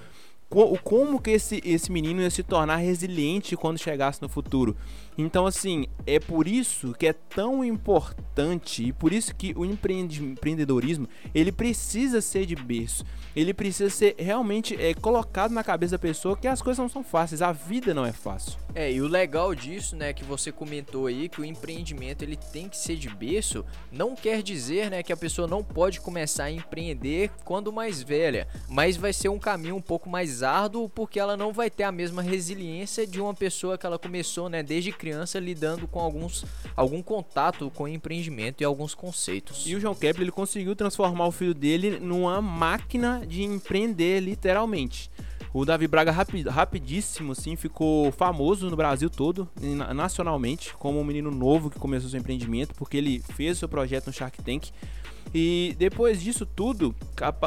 como 0.51 1.21
que 1.21 1.31
esse, 1.31 1.63
esse 1.65 1.93
menino 1.93 2.21
ia 2.21 2.31
se 2.31 2.43
tornar 2.43 2.77
resiliente 2.77 3.57
quando 3.57 3.79
chegasse 3.79 4.21
no 4.21 4.29
futuro. 4.29 4.77
Então, 5.17 5.47
assim, 5.47 5.87
é 6.07 6.19
por 6.19 6.49
isso 6.49 6.93
que 6.95 7.07
é 7.07 7.13
tão 7.13 7.65
importante 7.65 8.85
e 8.85 8.93
por 8.93 9.13
isso 9.13 9.35
que 9.35 9.53
o 9.57 9.65
empreendedorismo 9.65 11.09
ele 11.35 11.53
precisa 11.53 12.21
ser 12.21 12.47
de 12.47 12.57
berço. 12.57 13.05
Ele 13.37 13.55
precisa 13.55 13.91
ser 13.91 14.17
realmente 14.19 14.75
é, 14.75 14.93
colocado 14.95 15.53
na 15.53 15.63
cabeça 15.63 15.93
da 15.93 15.99
pessoa 15.99 16.37
que 16.37 16.49
as 16.49 16.61
coisas 16.61 16.79
não 16.79 16.89
são 16.89 17.05
fáceis, 17.05 17.43
a 17.43 17.53
vida 17.53 17.95
não 17.95 18.05
é 18.05 18.13
fácil. 18.13 18.59
É, 18.75 18.91
e 18.91 19.01
o 19.01 19.09
legal 19.09 19.55
disso, 19.55 19.97
né, 19.97 20.13
que 20.13 20.25
você 20.25 20.51
comentou 20.51 21.07
aí, 21.07 21.29
que 21.29 21.41
o 21.41 21.45
empreendimento 21.45 22.23
ele 22.23 22.37
tem 22.37 22.69
que 22.69 22.77
ser 22.77 22.97
de 22.97 23.09
berço, 23.09 23.65
não 23.91 24.15
quer 24.15 24.43
dizer, 24.43 24.91
né, 24.91 25.03
que 25.03 25.13
a 25.13 25.17
pessoa 25.17 25.47
não 25.47 25.63
pode 25.63 26.01
começar 26.01 26.45
a 26.45 26.51
empreender 26.51 27.31
quando 27.45 27.73
mais 27.73 28.03
velha, 28.03 28.49
mas 28.69 28.97
vai 28.97 29.13
ser 29.13 29.29
um 29.29 29.39
caminho 29.39 29.77
um 29.77 29.81
pouco 29.81 30.09
mais 30.09 30.40
árduo 30.43 30.89
porque 30.89 31.19
ela 31.19 31.37
não 31.37 31.53
vai 31.53 31.71
ter 31.71 31.85
a 31.85 31.93
mesma 31.93 32.23
resiliência 32.23 33.07
de 33.07 33.21
uma 33.21 33.35
pessoa 33.35 33.77
que 33.79 33.87
ela 33.87 33.99
começou, 33.99 34.49
né, 34.49 34.63
desde 34.63 34.93
criança 34.93 35.39
lidando 35.39 35.87
com 35.87 36.01
alguns 36.01 36.45
algum 36.77 37.03
contato 37.03 37.71
com 37.75 37.89
empreendimento 37.89 38.61
e 38.61 38.65
alguns 38.65 38.95
conceitos. 38.95 39.65
E 39.67 39.75
o 39.75 39.81
João 39.81 39.95
Kepler 39.95 40.23
ele 40.23 40.31
conseguiu 40.31 40.75
transformar 40.77 41.27
o 41.27 41.33
filho 41.33 41.55
dele 41.55 41.99
numa 41.99 42.41
máquina 42.41 43.25
de 43.27 43.43
empreender 43.43 44.21
literalmente. 44.21 45.11
O 45.53 45.65
Davi 45.65 45.89
Braga 45.89 46.13
rapid, 46.13 46.47
rapidíssimo, 46.47 47.35
sim, 47.35 47.57
ficou 47.57 48.13
famoso 48.13 48.71
no 48.71 48.77
Brasil 48.77 49.11
todo, 49.11 49.49
nacionalmente, 49.95 50.75
como 50.75 51.01
um 51.01 51.05
menino 51.05 51.31
novo 51.31 51.69
que 51.69 51.79
começou 51.79 52.09
seu 52.09 52.21
empreendimento, 52.21 52.73
porque 52.77 52.97
ele 52.97 53.21
fez 53.35 53.59
seu 53.59 53.69
projeto 53.69 54.07
no 54.07 54.13
Shark 54.13 54.41
Tank. 54.43 54.71
E 55.35 55.75
depois 55.77 56.21
disso 56.21 56.47
tudo, 56.47 56.95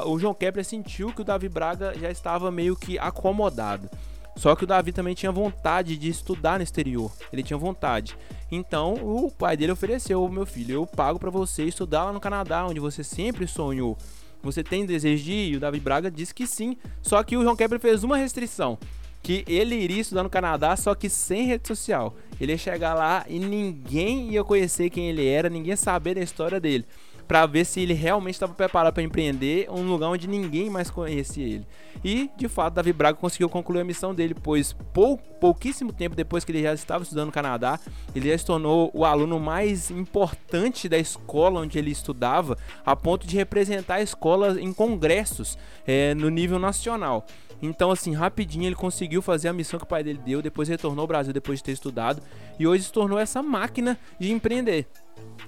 o 0.05 0.19
João 0.19 0.33
Kepler 0.33 0.65
sentiu 0.65 1.13
que 1.13 1.21
o 1.21 1.23
Davi 1.23 1.47
Braga 1.47 1.93
já 1.97 2.11
estava 2.11 2.51
meio 2.51 2.75
que 2.75 2.99
acomodado. 2.99 3.89
Só 4.35 4.55
que 4.55 4.63
o 4.63 4.67
Davi 4.67 4.91
também 4.91 5.13
tinha 5.13 5.31
vontade 5.31 5.95
de 5.95 6.09
estudar 6.09 6.57
no 6.57 6.63
exterior. 6.63 7.11
Ele 7.31 7.43
tinha 7.43 7.57
vontade. 7.57 8.17
Então 8.51 8.95
o 8.95 9.31
pai 9.31 9.55
dele 9.55 9.71
ofereceu: 9.71 10.27
meu 10.27 10.45
filho, 10.45 10.73
eu 10.73 10.87
pago 10.87 11.19
para 11.19 11.29
você 11.29 11.63
estudar 11.65 12.05
lá 12.05 12.11
no 12.11 12.19
Canadá, 12.19 12.65
onde 12.65 12.79
você 12.79 13.03
sempre 13.03 13.47
sonhou. 13.47 13.97
Você 14.43 14.63
tem 14.63 14.85
desejo 14.85 15.23
de 15.23 15.31
ir? 15.31 15.53
E 15.53 15.55
o 15.55 15.59
Davi 15.59 15.79
Braga 15.79 16.11
disse 16.11 16.33
que 16.33 16.45
sim. 16.45 16.77
Só 17.01 17.23
que 17.23 17.35
o 17.35 17.41
João 17.41 17.55
Kepler 17.55 17.79
fez 17.79 18.03
uma 18.03 18.17
restrição. 18.17 18.77
Que 19.23 19.45
ele 19.47 19.73
iria 19.73 20.01
estudar 20.01 20.21
no 20.21 20.29
Canadá, 20.29 20.75
só 20.75 20.93
que 20.93 21.09
sem 21.09 21.47
rede 21.47 21.65
social. 21.65 22.13
Ele 22.39 22.51
ia 22.51 22.57
chegar 22.57 22.93
lá 22.93 23.25
e 23.29 23.39
ninguém 23.39 24.31
ia 24.31 24.43
conhecer 24.43 24.89
quem 24.89 25.09
ele 25.09 25.25
era, 25.25 25.49
ninguém 25.49 25.69
ia 25.69 25.77
saber 25.77 26.15
da 26.15 26.21
história 26.21 26.59
dele 26.59 26.85
para 27.27 27.45
ver 27.45 27.65
se 27.65 27.81
ele 27.81 27.93
realmente 27.93 28.35
estava 28.35 28.53
preparado 28.53 28.93
para 28.93 29.03
empreender 29.03 29.67
um 29.69 29.87
lugar 29.87 30.09
onde 30.09 30.27
ninguém 30.27 30.69
mais 30.69 30.89
conhecia 30.89 31.45
ele. 31.45 31.67
E, 32.03 32.29
de 32.35 32.47
fato, 32.47 32.75
Davi 32.75 32.91
Braga 32.91 33.17
conseguiu 33.17 33.49
concluir 33.49 33.81
a 33.81 33.83
missão 33.83 34.13
dele, 34.13 34.33
pois 34.33 34.73
pou, 34.93 35.17
pouquíssimo 35.17 35.93
tempo 35.93 36.15
depois 36.15 36.43
que 36.43 36.51
ele 36.51 36.61
já 36.61 36.73
estava 36.73 37.03
estudando 37.03 37.27
no 37.27 37.31
Canadá, 37.31 37.79
ele 38.15 38.29
já 38.29 38.37
se 38.37 38.45
tornou 38.45 38.91
o 38.93 39.05
aluno 39.05 39.39
mais 39.39 39.89
importante 39.89 40.89
da 40.89 40.97
escola 40.97 41.61
onde 41.61 41.77
ele 41.77 41.91
estudava, 41.91 42.57
a 42.85 42.95
ponto 42.95 43.25
de 43.25 43.35
representar 43.35 43.95
a 43.95 44.01
escola 44.01 44.59
em 44.59 44.73
congressos 44.73 45.57
é, 45.87 46.13
no 46.13 46.29
nível 46.29 46.59
nacional. 46.59 47.25
Então, 47.61 47.91
assim, 47.91 48.13
rapidinho 48.13 48.65
ele 48.65 48.75
conseguiu 48.75 49.21
fazer 49.21 49.47
a 49.47 49.53
missão 49.53 49.79
que 49.79 49.85
o 49.85 49.87
pai 49.87 50.03
dele 50.03 50.19
deu, 50.25 50.41
depois 50.41 50.67
retornou 50.67 51.03
ao 51.03 51.07
Brasil 51.07 51.31
depois 51.31 51.59
de 51.59 51.63
ter 51.63 51.71
estudado 51.71 52.21
e 52.59 52.67
hoje 52.67 52.83
se 52.83 52.91
tornou 52.91 53.17
essa 53.17 53.41
máquina 53.41 53.97
de 54.19 54.33
empreender. 54.33 54.85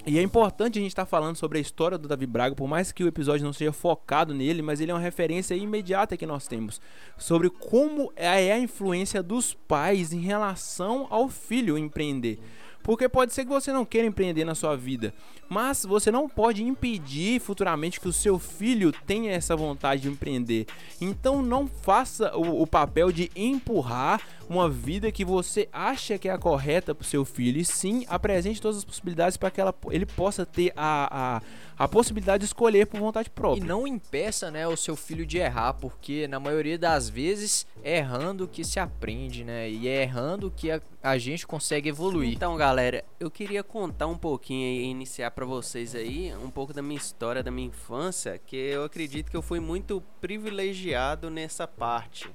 E 0.08 0.20
é 0.20 0.22
importante 0.22 0.78
a 0.78 0.82
gente 0.82 0.92
estar 0.92 1.02
tá 1.02 1.10
falando 1.10 1.34
sobre 1.34 1.58
a 1.58 1.60
história 1.60 1.98
do 1.98 2.06
Davi 2.06 2.26
Braga, 2.26 2.54
por 2.54 2.68
mais 2.68 2.92
que 2.92 3.02
o 3.02 3.08
episódio 3.08 3.44
não 3.44 3.52
seja 3.52 3.72
focado 3.72 4.32
nele, 4.32 4.62
mas 4.62 4.80
ele 4.80 4.92
é 4.92 4.94
uma 4.94 5.00
referência 5.00 5.52
imediata 5.56 6.16
que 6.16 6.24
nós 6.24 6.46
temos 6.46 6.80
sobre 7.18 7.50
como 7.50 8.12
é 8.14 8.52
a 8.52 8.58
influência 8.58 9.20
dos 9.20 9.52
pais 9.52 10.12
em 10.12 10.20
relação 10.20 11.08
ao 11.10 11.28
filho 11.28 11.76
empreender. 11.76 12.38
Porque 12.86 13.08
pode 13.08 13.34
ser 13.34 13.44
que 13.44 13.50
você 13.50 13.72
não 13.72 13.84
queira 13.84 14.06
empreender 14.06 14.44
na 14.44 14.54
sua 14.54 14.76
vida, 14.76 15.12
mas 15.48 15.84
você 15.84 16.08
não 16.08 16.28
pode 16.28 16.62
impedir 16.62 17.40
futuramente 17.40 17.98
que 17.98 18.06
o 18.06 18.12
seu 18.12 18.38
filho 18.38 18.92
tenha 18.92 19.32
essa 19.32 19.56
vontade 19.56 20.02
de 20.02 20.08
empreender. 20.08 20.66
Então 21.00 21.42
não 21.42 21.66
faça 21.66 22.36
o, 22.36 22.62
o 22.62 22.64
papel 22.64 23.10
de 23.10 23.28
empurrar 23.34 24.22
uma 24.48 24.70
vida 24.70 25.10
que 25.10 25.24
você 25.24 25.68
acha 25.72 26.16
que 26.16 26.28
é 26.28 26.32
a 26.32 26.38
correta 26.38 26.94
para 26.94 27.02
o 27.02 27.06
seu 27.06 27.24
filho, 27.24 27.60
e 27.60 27.64
sim 27.64 28.04
apresente 28.08 28.62
todas 28.62 28.76
as 28.76 28.84
possibilidades 28.84 29.36
para 29.36 29.50
que 29.50 29.60
ela, 29.60 29.74
ele 29.90 30.06
possa 30.06 30.46
ter 30.46 30.72
a, 30.76 31.40
a, 31.78 31.84
a 31.84 31.88
possibilidade 31.88 32.42
de 32.42 32.46
escolher 32.46 32.86
por 32.86 33.00
vontade 33.00 33.28
própria. 33.30 33.60
E 33.60 33.66
não 33.66 33.84
impeça 33.84 34.48
né, 34.48 34.68
o 34.68 34.76
seu 34.76 34.94
filho 34.94 35.26
de 35.26 35.38
errar, 35.38 35.74
porque 35.74 36.28
na 36.28 36.38
maioria 36.38 36.78
das 36.78 37.08
vezes 37.08 37.66
é 37.82 37.98
errando 37.98 38.46
que 38.46 38.62
se 38.62 38.78
aprende, 38.78 39.42
né? 39.42 39.68
E 39.68 39.88
é 39.88 40.02
errando 40.02 40.52
que 40.54 40.70
a, 40.70 40.80
a 41.02 41.18
gente 41.18 41.46
consegue 41.46 41.88
evoluir. 41.88 42.32
Então, 42.32 42.56
galera, 42.56 42.75
eu 43.18 43.30
queria 43.30 43.62
contar 43.62 44.06
um 44.06 44.16
pouquinho 44.16 44.66
e 44.66 44.84
iniciar 44.84 45.30
para 45.30 45.44
vocês 45.44 45.94
aí 45.94 46.32
um 46.36 46.50
pouco 46.50 46.72
da 46.72 46.82
minha 46.82 46.98
história, 46.98 47.42
da 47.42 47.50
minha 47.50 47.68
infância, 47.68 48.38
que 48.38 48.56
eu 48.56 48.84
acredito 48.84 49.30
que 49.30 49.36
eu 49.36 49.42
fui 49.42 49.60
muito 49.60 50.02
privilegiado 50.20 51.30
nessa 51.30 51.66
parte. 51.66 52.30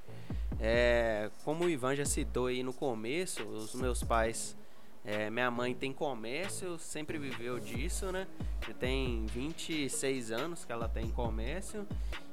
É, 0.60 1.30
como 1.44 1.66
o 1.66 1.70
Ivan 1.70 1.96
já 1.96 2.06
citou 2.06 2.48
aí 2.48 2.64
no 2.64 2.72
começo, 2.72 3.44
os 3.44 3.74
meus 3.74 4.04
pais, 4.04 4.56
é, 5.04 5.30
minha 5.30 5.50
mãe 5.50 5.74
tem 5.74 5.92
comércio, 5.92 6.78
sempre 6.78 7.18
viveu 7.18 7.60
disso, 7.60 8.12
né? 8.12 8.28
Já 8.66 8.74
tem 8.74 9.26
26 9.26 10.32
anos 10.32 10.64
que 10.64 10.72
ela 10.72 10.88
tem 10.88 11.10
comércio. 11.10 11.88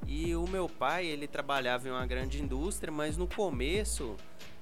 E 0.05 0.35
o 0.35 0.47
meu 0.47 0.69
pai, 0.69 1.05
ele 1.05 1.27
trabalhava 1.27 1.87
em 1.87 1.91
uma 1.91 2.05
grande 2.05 2.41
indústria, 2.41 2.91
mas 2.91 3.17
no 3.17 3.27
começo, 3.27 4.15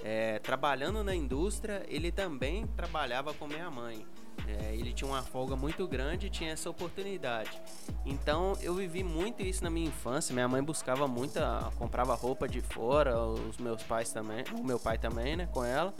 é, 0.03 0.39
trabalhando 0.39 1.03
na 1.03 1.13
indústria, 1.13 1.85
ele 1.89 2.11
também 2.11 2.65
trabalhava 2.67 3.33
com 3.33 3.45
minha 3.45 3.69
mãe. 3.69 4.05
É, 4.47 4.73
ele 4.73 4.93
tinha 4.93 5.09
uma 5.09 5.21
folga 5.21 5.57
muito 5.57 5.85
grande 5.85 6.27
e 6.27 6.29
tinha 6.29 6.51
essa 6.51 6.69
oportunidade. 6.69 7.61
Então 8.05 8.53
eu 8.61 8.73
vivi 8.75 9.03
muito 9.03 9.41
isso 9.41 9.61
na 9.63 9.69
minha 9.69 9.87
infância. 9.87 10.33
Minha 10.33 10.47
mãe 10.47 10.63
buscava 10.63 11.07
muita, 11.07 11.69
comprava 11.77 12.15
roupa 12.15 12.47
de 12.47 12.61
fora, 12.61 13.19
os 13.19 13.57
meus 13.57 13.83
pais 13.83 14.13
também, 14.13 14.45
o 14.57 14.63
meu 14.63 14.79
pai 14.79 14.97
também, 14.97 15.35
né, 15.35 15.47
com 15.47 15.65
ela. 15.65 15.93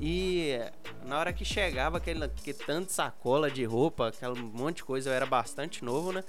E 0.00 0.58
na 1.04 1.18
hora 1.18 1.32
que 1.32 1.44
chegava 1.44 1.98
aquele, 1.98 2.24
aquele 2.24 2.56
tanto 2.58 2.86
de 2.86 2.92
sacola 2.92 3.50
de 3.50 3.64
roupa, 3.64 4.08
aquele 4.08 4.40
monte 4.40 4.76
de 4.76 4.84
coisa, 4.84 5.10
eu 5.10 5.14
era 5.14 5.26
bastante 5.26 5.84
novo, 5.84 6.12
né? 6.12 6.24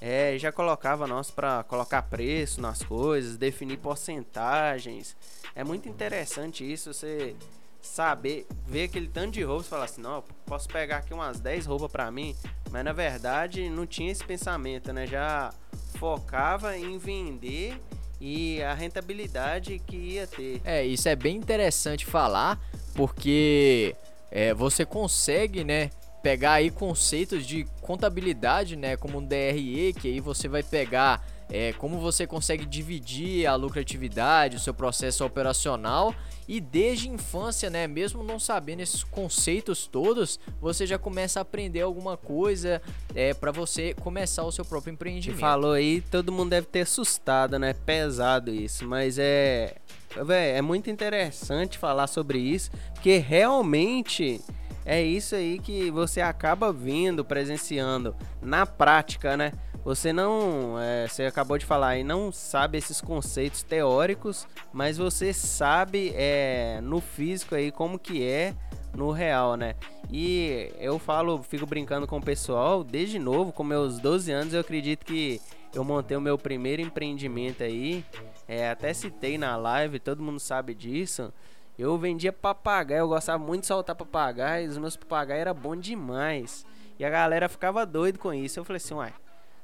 É, 0.00 0.38
já 0.38 0.50
colocava 0.50 1.06
nós 1.06 1.30
para 1.30 1.62
colocar 1.64 2.00
preço 2.02 2.60
nas 2.60 2.82
coisas, 2.82 3.36
definir 3.36 3.76
porcentagens. 3.76 5.14
É 5.54 5.62
muito 5.62 5.88
interessante 5.88 6.70
isso, 6.70 6.94
você 6.94 7.36
saber, 7.82 8.46
ver 8.66 8.84
aquele 8.84 9.08
tanto 9.08 9.32
de 9.32 9.42
roupas 9.42 9.66
e 9.66 9.68
falar 9.68 9.84
assim, 9.84 10.00
não, 10.00 10.24
posso 10.46 10.68
pegar 10.68 10.98
aqui 10.98 11.12
umas 11.12 11.40
10 11.40 11.66
roupas 11.66 11.90
para 11.90 12.10
mim, 12.10 12.34
mas 12.70 12.84
na 12.84 12.92
verdade 12.92 13.68
não 13.68 13.86
tinha 13.86 14.10
esse 14.10 14.24
pensamento, 14.24 14.92
né? 14.92 15.06
Já 15.06 15.52
focava 15.98 16.76
em 16.78 16.96
vender 16.96 17.78
e 18.20 18.62
a 18.62 18.74
rentabilidade 18.74 19.78
que 19.86 19.96
ia 19.96 20.26
ter. 20.26 20.60
É, 20.64 20.84
isso 20.84 21.08
é 21.08 21.16
bem 21.16 21.36
interessante 21.36 22.04
falar, 22.04 22.60
porque 22.94 23.94
é, 24.30 24.54
você 24.54 24.84
consegue, 24.84 25.64
né, 25.64 25.90
pegar 26.22 26.52
aí 26.52 26.70
conceitos 26.70 27.46
de 27.46 27.66
contabilidade, 27.80 28.76
né, 28.76 28.96
como 28.96 29.18
um 29.18 29.24
DRE, 29.24 29.94
que 29.98 30.08
aí 30.08 30.20
você 30.20 30.48
vai 30.48 30.62
pegar 30.62 31.24
é, 31.50 31.72
como 31.72 31.98
você 31.98 32.26
consegue 32.26 32.64
dividir 32.64 33.46
a 33.46 33.54
lucratividade, 33.56 34.56
o 34.56 34.60
seu 34.60 34.72
processo 34.72 35.24
operacional 35.24 36.14
e 36.48 36.60
desde 36.60 37.08
infância, 37.08 37.68
né, 37.68 37.86
mesmo 37.86 38.22
não 38.22 38.38
sabendo 38.38 38.80
esses 38.80 39.04
conceitos 39.04 39.86
todos, 39.86 40.38
você 40.60 40.86
já 40.86 40.98
começa 40.98 41.40
a 41.40 41.42
aprender 41.42 41.80
alguma 41.80 42.16
coisa 42.16 42.80
é, 43.14 43.34
para 43.34 43.52
você 43.52 43.94
começar 43.94 44.44
o 44.44 44.52
seu 44.52 44.64
próprio 44.64 44.92
empreendimento. 44.92 45.36
Você 45.36 45.40
falou 45.40 45.72
aí, 45.72 46.00
todo 46.00 46.32
mundo 46.32 46.50
deve 46.50 46.66
ter 46.66 46.80
assustado, 46.80 47.58
né? 47.58 47.72
Pesado 47.72 48.52
isso, 48.52 48.86
mas 48.86 49.18
é 49.18 49.76
Véi, 50.24 50.56
é 50.56 50.62
muito 50.62 50.90
interessante 50.90 51.78
falar 51.78 52.08
sobre 52.08 52.38
isso, 52.38 52.70
porque 52.92 53.18
realmente 53.18 54.40
é 54.84 55.00
isso 55.00 55.36
aí 55.36 55.60
que 55.60 55.88
você 55.88 56.20
acaba 56.20 56.72
vendo, 56.72 57.24
presenciando 57.24 58.16
na 58.42 58.66
prática, 58.66 59.36
né? 59.36 59.52
Você 59.84 60.12
não, 60.12 60.78
é, 60.78 61.08
você 61.08 61.24
acabou 61.24 61.56
de 61.56 61.64
falar 61.64 61.88
aí, 61.88 62.04
não 62.04 62.30
sabe 62.30 62.76
esses 62.76 63.00
conceitos 63.00 63.62
teóricos, 63.62 64.46
mas 64.72 64.98
você 64.98 65.32
sabe 65.32 66.12
é, 66.14 66.80
no 66.82 67.00
físico 67.00 67.54
aí 67.54 67.72
como 67.72 67.98
que 67.98 68.22
é 68.22 68.54
no 68.94 69.10
real, 69.10 69.56
né? 69.56 69.74
E 70.10 70.70
eu 70.78 70.98
falo, 70.98 71.42
fico 71.42 71.64
brincando 71.64 72.06
com 72.06 72.18
o 72.18 72.22
pessoal, 72.22 72.84
desde 72.84 73.18
novo, 73.18 73.52
com 73.52 73.64
meus 73.64 73.98
12 73.98 74.30
anos, 74.30 74.54
eu 74.54 74.60
acredito 74.60 75.06
que 75.06 75.40
eu 75.72 75.84
montei 75.84 76.16
o 76.16 76.20
meu 76.20 76.36
primeiro 76.36 76.82
empreendimento 76.82 77.62
aí. 77.62 78.04
É, 78.46 78.68
até 78.68 78.92
citei 78.92 79.38
na 79.38 79.56
live, 79.56 80.00
todo 80.00 80.22
mundo 80.22 80.40
sabe 80.40 80.74
disso. 80.74 81.32
Eu 81.78 81.96
vendia 81.96 82.32
papagaio, 82.32 83.00
eu 83.00 83.08
gostava 83.08 83.42
muito 83.42 83.62
de 83.62 83.68
soltar 83.68 83.94
papagaio, 83.96 84.68
os 84.68 84.76
meus 84.76 84.96
papagaios 84.96 85.40
eram 85.40 85.54
bons 85.54 85.80
demais. 85.80 86.66
E 86.98 87.04
a 87.04 87.08
galera 87.08 87.48
ficava 87.48 87.86
doido 87.86 88.18
com 88.18 88.34
isso. 88.34 88.60
Eu 88.60 88.64
falei 88.64 88.76
assim, 88.76 88.94
uai, 88.94 89.12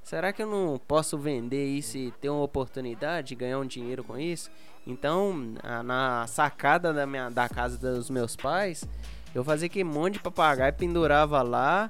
será 0.06 0.32
que 0.32 0.40
eu 0.40 0.46
não 0.46 0.78
posso 0.78 1.18
vender 1.18 1.66
isso 1.66 1.98
e 1.98 2.12
ter 2.12 2.30
uma 2.30 2.42
oportunidade 2.42 3.28
de 3.28 3.34
ganhar 3.34 3.58
um 3.58 3.66
dinheiro 3.66 4.04
com 4.04 4.16
isso? 4.16 4.48
Então, 4.86 5.34
na 5.84 6.24
sacada 6.28 6.92
da, 6.92 7.04
minha, 7.04 7.28
da 7.28 7.48
casa 7.48 7.76
dos 7.76 8.08
meus 8.08 8.36
pais, 8.36 8.84
eu 9.34 9.42
fazia 9.42 9.68
que 9.68 9.82
monte 9.82 10.14
de 10.14 10.20
papagaio, 10.20 10.72
pendurava 10.72 11.42
lá 11.42 11.88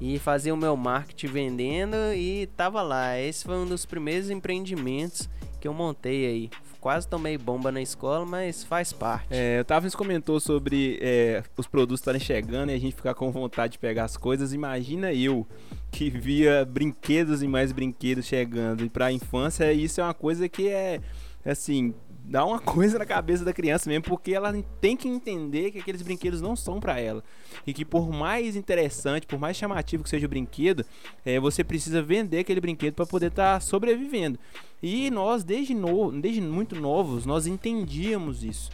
e 0.00 0.18
fazia 0.18 0.54
o 0.54 0.56
meu 0.56 0.74
marketing 0.78 1.26
vendendo 1.26 1.96
e 2.14 2.46
tava 2.56 2.80
lá. 2.80 3.18
Esse 3.18 3.44
foi 3.44 3.56
um 3.56 3.66
dos 3.66 3.84
primeiros 3.84 4.30
empreendimentos 4.30 5.28
que 5.60 5.68
eu 5.68 5.74
montei 5.74 6.26
aí. 6.26 6.50
Quase 6.80 7.08
tomei 7.08 7.36
bomba 7.36 7.72
na 7.72 7.82
escola, 7.82 8.24
mas 8.24 8.62
faz 8.62 8.92
parte. 8.92 9.26
É, 9.30 9.60
o 9.60 9.64
Tavins 9.64 9.94
comentou 9.94 10.38
sobre 10.38 10.98
é, 11.02 11.42
os 11.56 11.66
produtos 11.66 12.00
estarem 12.00 12.20
chegando 12.20 12.70
e 12.70 12.74
a 12.74 12.78
gente 12.78 12.94
ficar 12.94 13.14
com 13.14 13.32
vontade 13.32 13.72
de 13.72 13.78
pegar 13.78 14.04
as 14.04 14.16
coisas. 14.16 14.52
Imagina 14.52 15.12
eu 15.12 15.46
que 15.90 16.08
via 16.08 16.64
brinquedos 16.64 17.42
e 17.42 17.48
mais 17.48 17.72
brinquedos 17.72 18.26
chegando. 18.26 18.84
E 18.84 18.88
para 18.88 19.06
a 19.06 19.12
infância, 19.12 19.72
isso 19.72 20.00
é 20.00 20.04
uma 20.04 20.14
coisa 20.14 20.48
que 20.48 20.68
é 20.68 21.00
assim 21.44 21.94
dá 22.28 22.44
uma 22.44 22.58
coisa 22.60 22.98
na 22.98 23.06
cabeça 23.06 23.44
da 23.44 23.52
criança 23.52 23.88
mesmo, 23.88 24.04
porque 24.04 24.32
ela 24.32 24.52
tem 24.80 24.96
que 24.96 25.08
entender 25.08 25.70
que 25.70 25.78
aqueles 25.78 26.02
brinquedos 26.02 26.40
não 26.40 26.54
são 26.54 26.78
para 26.78 27.00
ela. 27.00 27.24
E 27.66 27.72
que 27.72 27.84
por 27.84 28.10
mais 28.10 28.54
interessante, 28.54 29.26
por 29.26 29.38
mais 29.38 29.56
chamativo 29.56 30.04
que 30.04 30.10
seja 30.10 30.26
o 30.26 30.28
brinquedo, 30.28 30.84
é, 31.24 31.40
você 31.40 31.64
precisa 31.64 32.02
vender 32.02 32.40
aquele 32.40 32.60
brinquedo 32.60 32.94
para 32.94 33.06
poder 33.06 33.28
estar 33.28 33.54
tá 33.54 33.60
sobrevivendo. 33.60 34.38
E 34.82 35.10
nós, 35.10 35.42
desde, 35.42 35.74
no, 35.74 36.12
desde 36.12 36.40
muito 36.40 36.76
novos, 36.76 37.26
nós 37.26 37.46
entendíamos 37.46 38.44
isso 38.44 38.70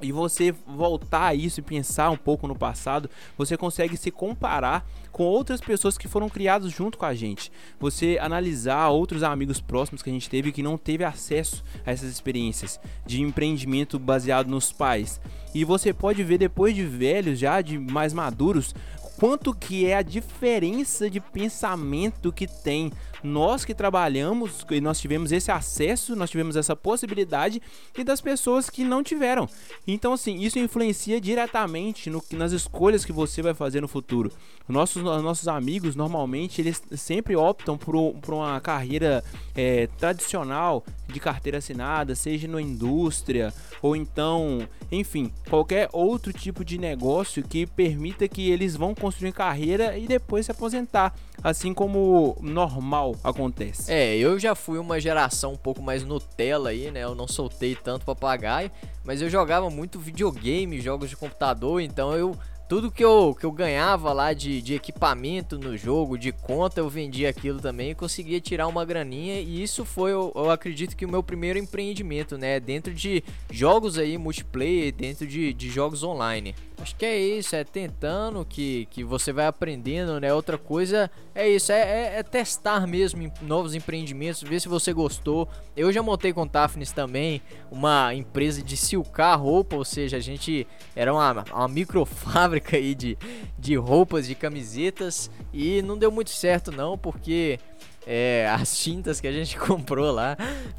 e 0.00 0.12
você 0.12 0.52
voltar 0.66 1.26
a 1.28 1.34
isso 1.34 1.60
e 1.60 1.62
pensar 1.62 2.10
um 2.10 2.16
pouco 2.16 2.46
no 2.46 2.54
passado, 2.54 3.08
você 3.36 3.56
consegue 3.56 3.96
se 3.96 4.10
comparar 4.10 4.86
com 5.12 5.24
outras 5.24 5.60
pessoas 5.60 5.96
que 5.96 6.08
foram 6.08 6.28
criadas 6.28 6.72
junto 6.72 6.98
com 6.98 7.06
a 7.06 7.14
gente. 7.14 7.52
Você 7.78 8.18
analisar 8.20 8.88
outros 8.88 9.22
amigos 9.22 9.60
próximos 9.60 10.02
que 10.02 10.10
a 10.10 10.12
gente 10.12 10.28
teve 10.28 10.50
que 10.50 10.62
não 10.62 10.76
teve 10.76 11.04
acesso 11.04 11.62
a 11.86 11.92
essas 11.92 12.10
experiências 12.10 12.80
de 13.06 13.22
empreendimento 13.22 13.98
baseado 13.98 14.48
nos 14.48 14.72
pais. 14.72 15.20
E 15.54 15.64
você 15.64 15.92
pode 15.92 16.22
ver 16.24 16.38
depois 16.38 16.74
de 16.74 16.82
velhos, 16.82 17.38
já 17.38 17.60
de 17.60 17.78
mais 17.78 18.12
maduros, 18.12 18.74
quanto 19.18 19.54
que 19.54 19.86
é 19.86 19.96
a 19.96 20.02
diferença 20.02 21.08
de 21.08 21.20
pensamento 21.20 22.32
que 22.32 22.46
tem 22.46 22.92
nós 23.24 23.64
que 23.64 23.74
trabalhamos 23.74 24.66
e 24.70 24.80
nós 24.82 25.00
tivemos 25.00 25.32
esse 25.32 25.50
acesso, 25.50 26.14
nós 26.14 26.30
tivemos 26.30 26.56
essa 26.56 26.76
possibilidade 26.76 27.60
e 27.96 28.04
das 28.04 28.20
pessoas 28.20 28.68
que 28.68 28.84
não 28.84 29.02
tiveram. 29.02 29.48
Então, 29.86 30.12
assim, 30.12 30.36
isso 30.36 30.58
influencia 30.58 31.18
diretamente 31.18 32.10
no, 32.10 32.22
nas 32.32 32.52
escolhas 32.52 33.04
que 33.04 33.12
você 33.12 33.40
vai 33.40 33.54
fazer 33.54 33.80
no 33.80 33.88
futuro. 33.88 34.30
Nossos, 34.68 35.02
nossos 35.02 35.48
amigos, 35.48 35.96
normalmente, 35.96 36.60
eles 36.60 36.82
sempre 36.92 37.34
optam 37.34 37.78
por, 37.78 38.12
por 38.20 38.34
uma 38.34 38.60
carreira 38.60 39.24
é, 39.54 39.86
tradicional 39.98 40.84
de 41.08 41.18
carteira 41.18 41.58
assinada, 41.58 42.14
seja 42.14 42.46
na 42.46 42.60
indústria 42.60 43.54
ou 43.80 43.94
então, 43.94 44.66
enfim, 44.90 45.32
qualquer 45.48 45.88
outro 45.92 46.32
tipo 46.32 46.64
de 46.64 46.78
negócio 46.78 47.42
que 47.42 47.66
permita 47.66 48.26
que 48.26 48.50
eles 48.50 48.76
vão 48.76 48.94
construir 49.04 49.32
carreira 49.32 49.98
e 49.98 50.06
depois 50.06 50.46
se 50.46 50.50
aposentar, 50.50 51.14
assim 51.42 51.74
como 51.74 52.38
normal 52.40 53.14
acontece. 53.22 53.92
É, 53.92 54.16
eu 54.16 54.38
já 54.38 54.54
fui 54.54 54.78
uma 54.78 54.98
geração 54.98 55.52
um 55.52 55.58
pouco 55.58 55.82
mais 55.82 56.02
Nutella 56.02 56.70
aí, 56.70 56.90
né? 56.90 57.04
Eu 57.04 57.14
não 57.14 57.28
soltei 57.28 57.74
tanto 57.76 58.06
papagaio, 58.06 58.70
mas 59.04 59.20
eu 59.20 59.28
jogava 59.28 59.68
muito 59.68 59.98
videogame, 59.98 60.80
jogos 60.80 61.10
de 61.10 61.16
computador, 61.16 61.82
então 61.82 62.14
eu 62.14 62.34
tudo 62.66 62.90
que 62.90 63.04
eu, 63.04 63.36
que 63.38 63.44
eu 63.44 63.52
ganhava 63.52 64.12
lá 64.12 64.32
de, 64.32 64.62
de 64.62 64.74
equipamento 64.74 65.58
no 65.58 65.76
jogo, 65.76 66.16
de 66.16 66.32
conta, 66.32 66.80
eu 66.80 66.88
vendia 66.88 67.28
aquilo 67.28 67.60
também 67.60 67.90
e 67.90 67.94
conseguia 67.94 68.40
tirar 68.40 68.66
uma 68.66 68.86
graninha. 68.86 69.38
E 69.38 69.62
isso 69.62 69.84
foi, 69.84 70.12
eu, 70.12 70.32
eu, 70.34 70.50
acredito 70.50 70.96
que 70.96 71.04
o 71.04 71.08
meu 71.08 71.22
primeiro 71.22 71.58
empreendimento, 71.58 72.38
né? 72.38 72.58
Dentro 72.58 72.94
de 72.94 73.22
jogos 73.50 73.98
aí, 73.98 74.16
multiplayer, 74.16 74.94
dentro 74.94 75.26
de, 75.26 75.52
de 75.52 75.68
jogos 75.68 76.02
online. 76.02 76.54
Acho 76.76 76.96
que 76.96 77.06
é 77.06 77.16
isso, 77.16 77.54
é 77.54 77.62
tentando 77.62 78.44
que, 78.44 78.86
que 78.90 79.04
você 79.04 79.32
vai 79.32 79.46
aprendendo, 79.46 80.18
né? 80.20 80.34
Outra 80.34 80.58
coisa 80.58 81.10
é 81.34 81.48
isso, 81.48 81.70
é, 81.70 81.78
é, 81.78 82.18
é 82.18 82.22
testar 82.22 82.86
mesmo 82.86 83.22
em 83.22 83.32
novos 83.42 83.74
empreendimentos, 83.74 84.42
ver 84.42 84.60
se 84.60 84.68
você 84.68 84.92
gostou. 84.92 85.48
Eu 85.76 85.92
já 85.92 86.02
montei 86.02 86.32
com 86.32 86.42
o 86.42 86.48
Tafnis 86.48 86.90
também 86.90 87.40
uma 87.70 88.12
empresa 88.12 88.60
de 88.60 88.76
silcar 88.76 89.40
roupa, 89.40 89.76
ou 89.76 89.84
seja, 89.84 90.16
a 90.16 90.20
gente 90.20 90.66
era 90.96 91.12
uma, 91.12 91.44
uma 91.52 91.68
microfábrica 91.68 92.76
aí 92.76 92.94
de, 92.94 93.16
de 93.58 93.76
roupas, 93.76 94.26
de 94.26 94.34
camisetas, 94.34 95.30
e 95.52 95.80
não 95.80 95.96
deu 95.96 96.10
muito 96.10 96.30
certo 96.30 96.72
não, 96.72 96.98
porque 96.98 97.58
é, 98.06 98.48
as 98.50 98.76
tintas 98.78 99.20
que 99.20 99.26
a 99.26 99.32
gente 99.32 99.56
comprou 99.58 100.10
lá 100.12 100.36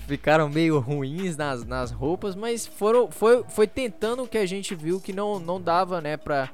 ficaram 0.08 0.48
meio 0.50 0.80
ruins 0.80 1.36
nas, 1.36 1.66
nas 1.66 1.92
roupas, 1.92 2.36
mas 2.36 2.66
foram, 2.66 3.10
foi, 3.10 3.44
foi 3.50 3.68
tentando 3.68 4.28
que 4.28 4.38
a 4.38 4.46
gente 4.46 4.76
viu 4.76 5.02
que 5.02 5.12
não, 5.12 5.40
não 5.40 5.60
dava, 5.60 6.00
né, 6.02 6.18
pra, 6.18 6.50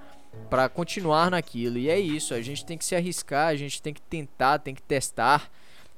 pra 0.49 0.69
continuar 0.69 1.31
naquilo. 1.31 1.77
E 1.77 1.89
é 1.89 1.99
isso, 1.99 2.33
a 2.33 2.41
gente 2.41 2.65
tem 2.65 2.77
que 2.77 2.85
se 2.85 2.95
arriscar, 2.95 3.49
a 3.49 3.55
gente 3.55 3.81
tem 3.81 3.93
que 3.93 4.01
tentar, 4.01 4.59
tem 4.59 4.73
que 4.73 4.81
testar. 4.81 5.49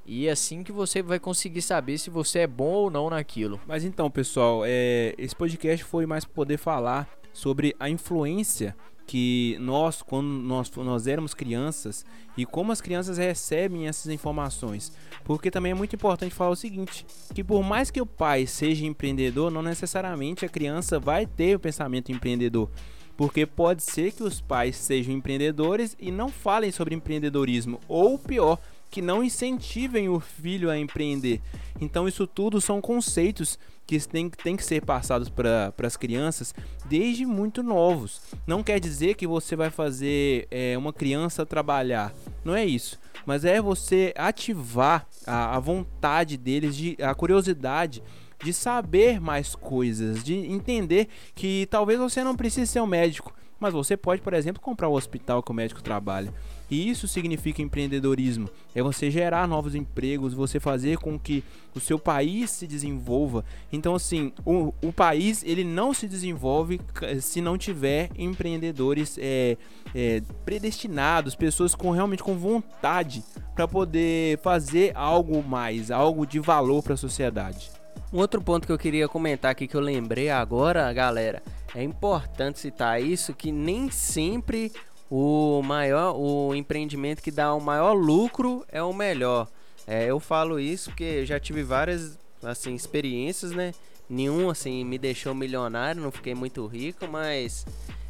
E 0.06 0.28
é 0.28 0.32
assim 0.32 0.64
que 0.64 0.72
você 0.72 1.02
vai 1.02 1.18
conseguir 1.18 1.62
saber 1.62 1.98
se 1.98 2.10
você 2.10 2.40
é 2.40 2.48
bom 2.48 2.74
ou 2.74 2.90
não 2.90 3.10
naquilo. 3.10 3.60
Mas 3.66 3.86
então, 3.86 4.12
pessoal, 4.12 4.64
é, 4.66 5.14
esse 5.18 5.36
podcast 5.36 5.84
foi 5.86 6.06
mais 6.06 6.26
para 6.26 6.34
poder 6.34 6.58
falar 6.58 7.08
sobre 7.32 7.76
a 7.80 7.90
influência 7.90 8.76
que 9.06 9.58
nós, 9.60 10.02
quando 10.02 10.28
nós, 10.28 10.72
nós 10.72 11.08
éramos 11.08 11.34
crianças, 11.34 12.06
e 12.38 12.46
como 12.46 12.72
as 12.72 12.82
crianças 12.82 13.18
recebem 13.18 13.88
essas 13.88 14.12
informações. 14.12 14.92
Porque 15.24 15.52
também 15.52 15.72
é 15.72 15.76
muito 15.76 15.96
importante 15.96 16.34
falar 16.34 16.52
o 16.52 16.56
seguinte: 16.56 17.06
que 17.34 17.44
por 17.44 17.64
mais 17.64 17.92
que 17.92 18.02
o 18.02 18.06
pai 18.06 18.48
seja 18.48 18.86
empreendedor, 18.86 19.52
não 19.52 19.62
necessariamente 19.62 20.46
a 20.46 20.50
criança 20.50 21.00
vai 21.00 21.26
ter 21.26 21.56
o 21.56 21.60
pensamento 21.60 22.12
empreendedor. 22.12 22.70
Porque 23.16 23.46
pode 23.46 23.84
ser 23.84 24.12
que 24.12 24.24
os 24.24 24.42
pais 24.42 24.76
sejam 24.76 25.14
empreendedores 25.14 25.96
e 26.00 26.12
não 26.12 26.30
falem 26.30 26.72
sobre 26.72 26.96
empreendedorismo, 26.96 27.80
ou 27.88 28.18
pior, 28.18 28.60
que 28.90 29.02
não 29.02 29.24
incentivem 29.24 30.10
o 30.10 30.20
filho 30.20 30.70
a 30.70 30.78
empreender. 30.78 31.40
Então, 31.80 32.08
isso 32.08 32.26
tudo 32.26 32.60
são 32.60 32.82
conceitos 32.82 33.60
que 33.86 34.00
tem, 34.08 34.30
tem 34.30 34.56
que 34.56 34.64
ser 34.64 34.84
passados 34.84 35.30
para 35.30 35.74
as 35.84 35.98
crianças 35.98 36.54
desde 36.86 37.26
muito 37.26 37.62
novos. 37.62 38.22
Não 38.48 38.64
quer 38.64 38.80
dizer 38.80 39.16
que 39.16 39.28
você 39.28 39.56
vai 39.56 39.70
fazer 39.70 40.48
é, 40.50 40.78
uma 40.78 40.94
criança 40.94 41.46
trabalhar, 41.46 42.14
não 42.44 42.56
é 42.56 42.66
isso. 42.66 43.00
Mas 43.26 43.46
é 43.46 43.62
você 43.62 44.14
ativar 44.18 45.08
a, 45.26 45.56
a 45.56 45.60
vontade 45.60 46.38
deles, 46.38 46.76
de, 46.76 46.98
a 47.02 47.14
curiosidade 47.14 48.04
de 48.44 48.54
saber 48.54 49.22
mais 49.22 49.56
coisas, 49.56 50.24
de 50.24 50.36
entender 50.36 51.08
que 51.34 51.66
talvez 51.70 51.98
você 51.98 52.24
não 52.24 52.36
precise 52.36 52.70
ser 52.70 52.82
um 52.82 52.88
médico, 52.88 53.34
mas 53.60 53.74
você 53.74 53.96
pode, 53.96 54.22
por 54.22 54.34
exemplo, 54.34 54.62
comprar 54.62 54.90
o 54.90 54.94
hospital 54.94 55.42
que 55.42 55.52
o 55.52 55.54
médico 55.54 55.82
trabalha. 55.82 56.34
E 56.74 56.90
isso 56.90 57.08
significa 57.08 57.62
empreendedorismo. 57.62 58.50
É 58.74 58.82
você 58.82 59.12
gerar 59.12 59.48
novos 59.48 59.76
empregos, 59.76 60.34
você 60.34 60.60
fazer 60.60 60.98
com 60.98 61.20
que 61.20 61.44
o 61.76 61.80
seu 61.80 62.00
país 62.00 62.50
se 62.50 62.66
desenvolva. 62.66 63.46
Então, 63.72 63.94
assim, 63.94 64.34
o, 64.44 64.74
o 64.82 64.92
país 64.92 65.44
ele 65.44 65.64
não 65.64 65.94
se 65.94 66.08
desenvolve 66.08 66.82
se 67.22 67.42
não 67.42 67.60
tiver 67.60 68.10
empreendedores 68.18 69.20
é, 69.22 69.56
é, 69.94 70.24
predestinados, 70.44 71.36
pessoas 71.36 71.76
com 71.76 71.92
realmente 71.92 72.24
com 72.24 72.36
vontade 72.40 73.24
para 73.54 73.68
poder 73.68 74.40
fazer 74.40 74.94
algo 74.96 75.44
mais, 75.44 75.92
algo 75.92 76.26
de 76.26 76.40
valor 76.40 76.82
para 76.82 76.96
a 76.96 76.98
sociedade. 76.98 77.70
Um 78.12 78.18
outro 78.18 78.42
ponto 78.42 78.66
que 78.66 78.74
eu 78.74 78.80
queria 78.80 79.08
comentar 79.08 79.52
aqui 79.52 79.68
que 79.68 79.76
eu 79.76 79.82
lembrei 79.82 80.32
agora, 80.32 80.92
galera, 80.92 81.44
é 81.76 81.84
importante 81.84 82.58
citar 82.58 83.00
isso 83.00 83.32
que 83.32 83.52
nem 83.52 83.92
sempre 83.92 84.72
o 85.16 85.62
maior, 85.62 86.16
o 86.18 86.56
empreendimento 86.56 87.22
que 87.22 87.30
dá 87.30 87.54
o 87.54 87.62
maior 87.62 87.94
lucro 87.94 88.66
é 88.68 88.82
o 88.82 88.92
melhor. 88.92 89.48
É, 89.86 90.06
eu 90.06 90.20
falo 90.20 90.60
isso 90.60 90.90
porque 90.90 91.04
eu 91.04 91.26
já 91.26 91.40
tive 91.40 91.62
várias 91.62 92.18
assim 92.42 92.74
experiências, 92.74 93.52
né? 93.52 93.74
Nenhum 94.10 94.50
assim 94.50 94.84
me 94.84 94.98
deixou 94.98 95.36
milionário, 95.36 96.02
não 96.02 96.12
fiquei 96.12 96.34
muito 96.34 96.66
rico, 96.66 97.08
mas 97.08 97.64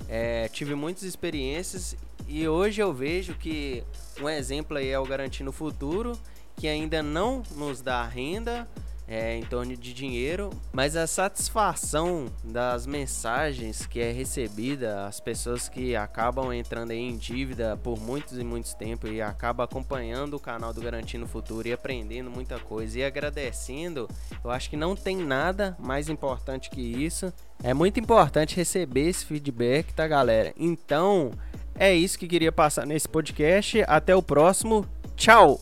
é, 0.08 0.48
tive 0.48 0.76
muitas 0.76 1.04
experiências 1.04 1.94
e 2.26 2.48
hoje 2.48 2.82
eu 2.82 2.94
vejo 2.94 3.34
que 3.34 3.84
um 4.22 4.30
exemplo 4.30 4.78
aí 4.78 4.88
é 4.88 4.98
o 4.98 5.06
Garantindo 5.06 5.52
Futuro, 5.52 6.18
que 6.56 6.70
ainda 6.70 7.04
não 7.04 7.44
nos 7.58 7.82
dá 7.82 8.02
renda, 8.06 8.66
é, 9.08 9.36
em 9.36 9.44
torno 9.44 9.76
de 9.76 9.94
dinheiro, 9.94 10.50
mas 10.72 10.96
a 10.96 11.06
satisfação 11.06 12.28
das 12.44 12.86
mensagens 12.86 13.86
que 13.86 14.00
é 14.00 14.12
recebida, 14.12 15.06
as 15.06 15.20
pessoas 15.20 15.68
que 15.68 15.96
acabam 15.96 16.54
entrando 16.54 16.92
em 16.92 17.16
dívida 17.18 17.78
por 17.78 18.00
muitos 18.00 18.38
e 18.38 18.44
muitos 18.44 18.74
tempos 18.74 19.12
e 19.12 19.22
acabam 19.22 19.64
acompanhando 19.64 20.36
o 20.36 20.40
canal 20.40 20.74
do 20.74 20.82
Garantindo 20.82 21.28
Futuro 21.28 21.68
e 21.68 21.74
aprendendo 21.74 22.30
muita 22.30 22.60
coisa 22.60 23.00
e 23.00 23.04
agradecendo, 23.04 24.08
eu 24.44 24.52
acho 24.52 24.70
que 24.70 24.78
não 24.78 24.96
tem 24.96 25.18
nada 25.18 25.76
mais 25.80 26.10
importante 26.10 26.70
que 26.70 26.82
isso. 26.82 27.34
É 27.64 27.74
muito 27.74 28.00
importante 28.00 28.56
receber 28.56 29.10
esse 29.10 29.26
feedback, 29.26 29.94
tá, 29.94 30.08
galera? 30.08 30.54
Então, 30.58 31.32
é 31.76 31.94
isso 31.94 32.20
que 32.20 32.28
queria 32.28 32.52
passar 32.52 32.86
nesse 32.86 33.08
podcast. 33.08 33.84
Até 33.88 34.16
o 34.16 34.22
próximo. 34.22 34.86
Tchau! 35.16 35.60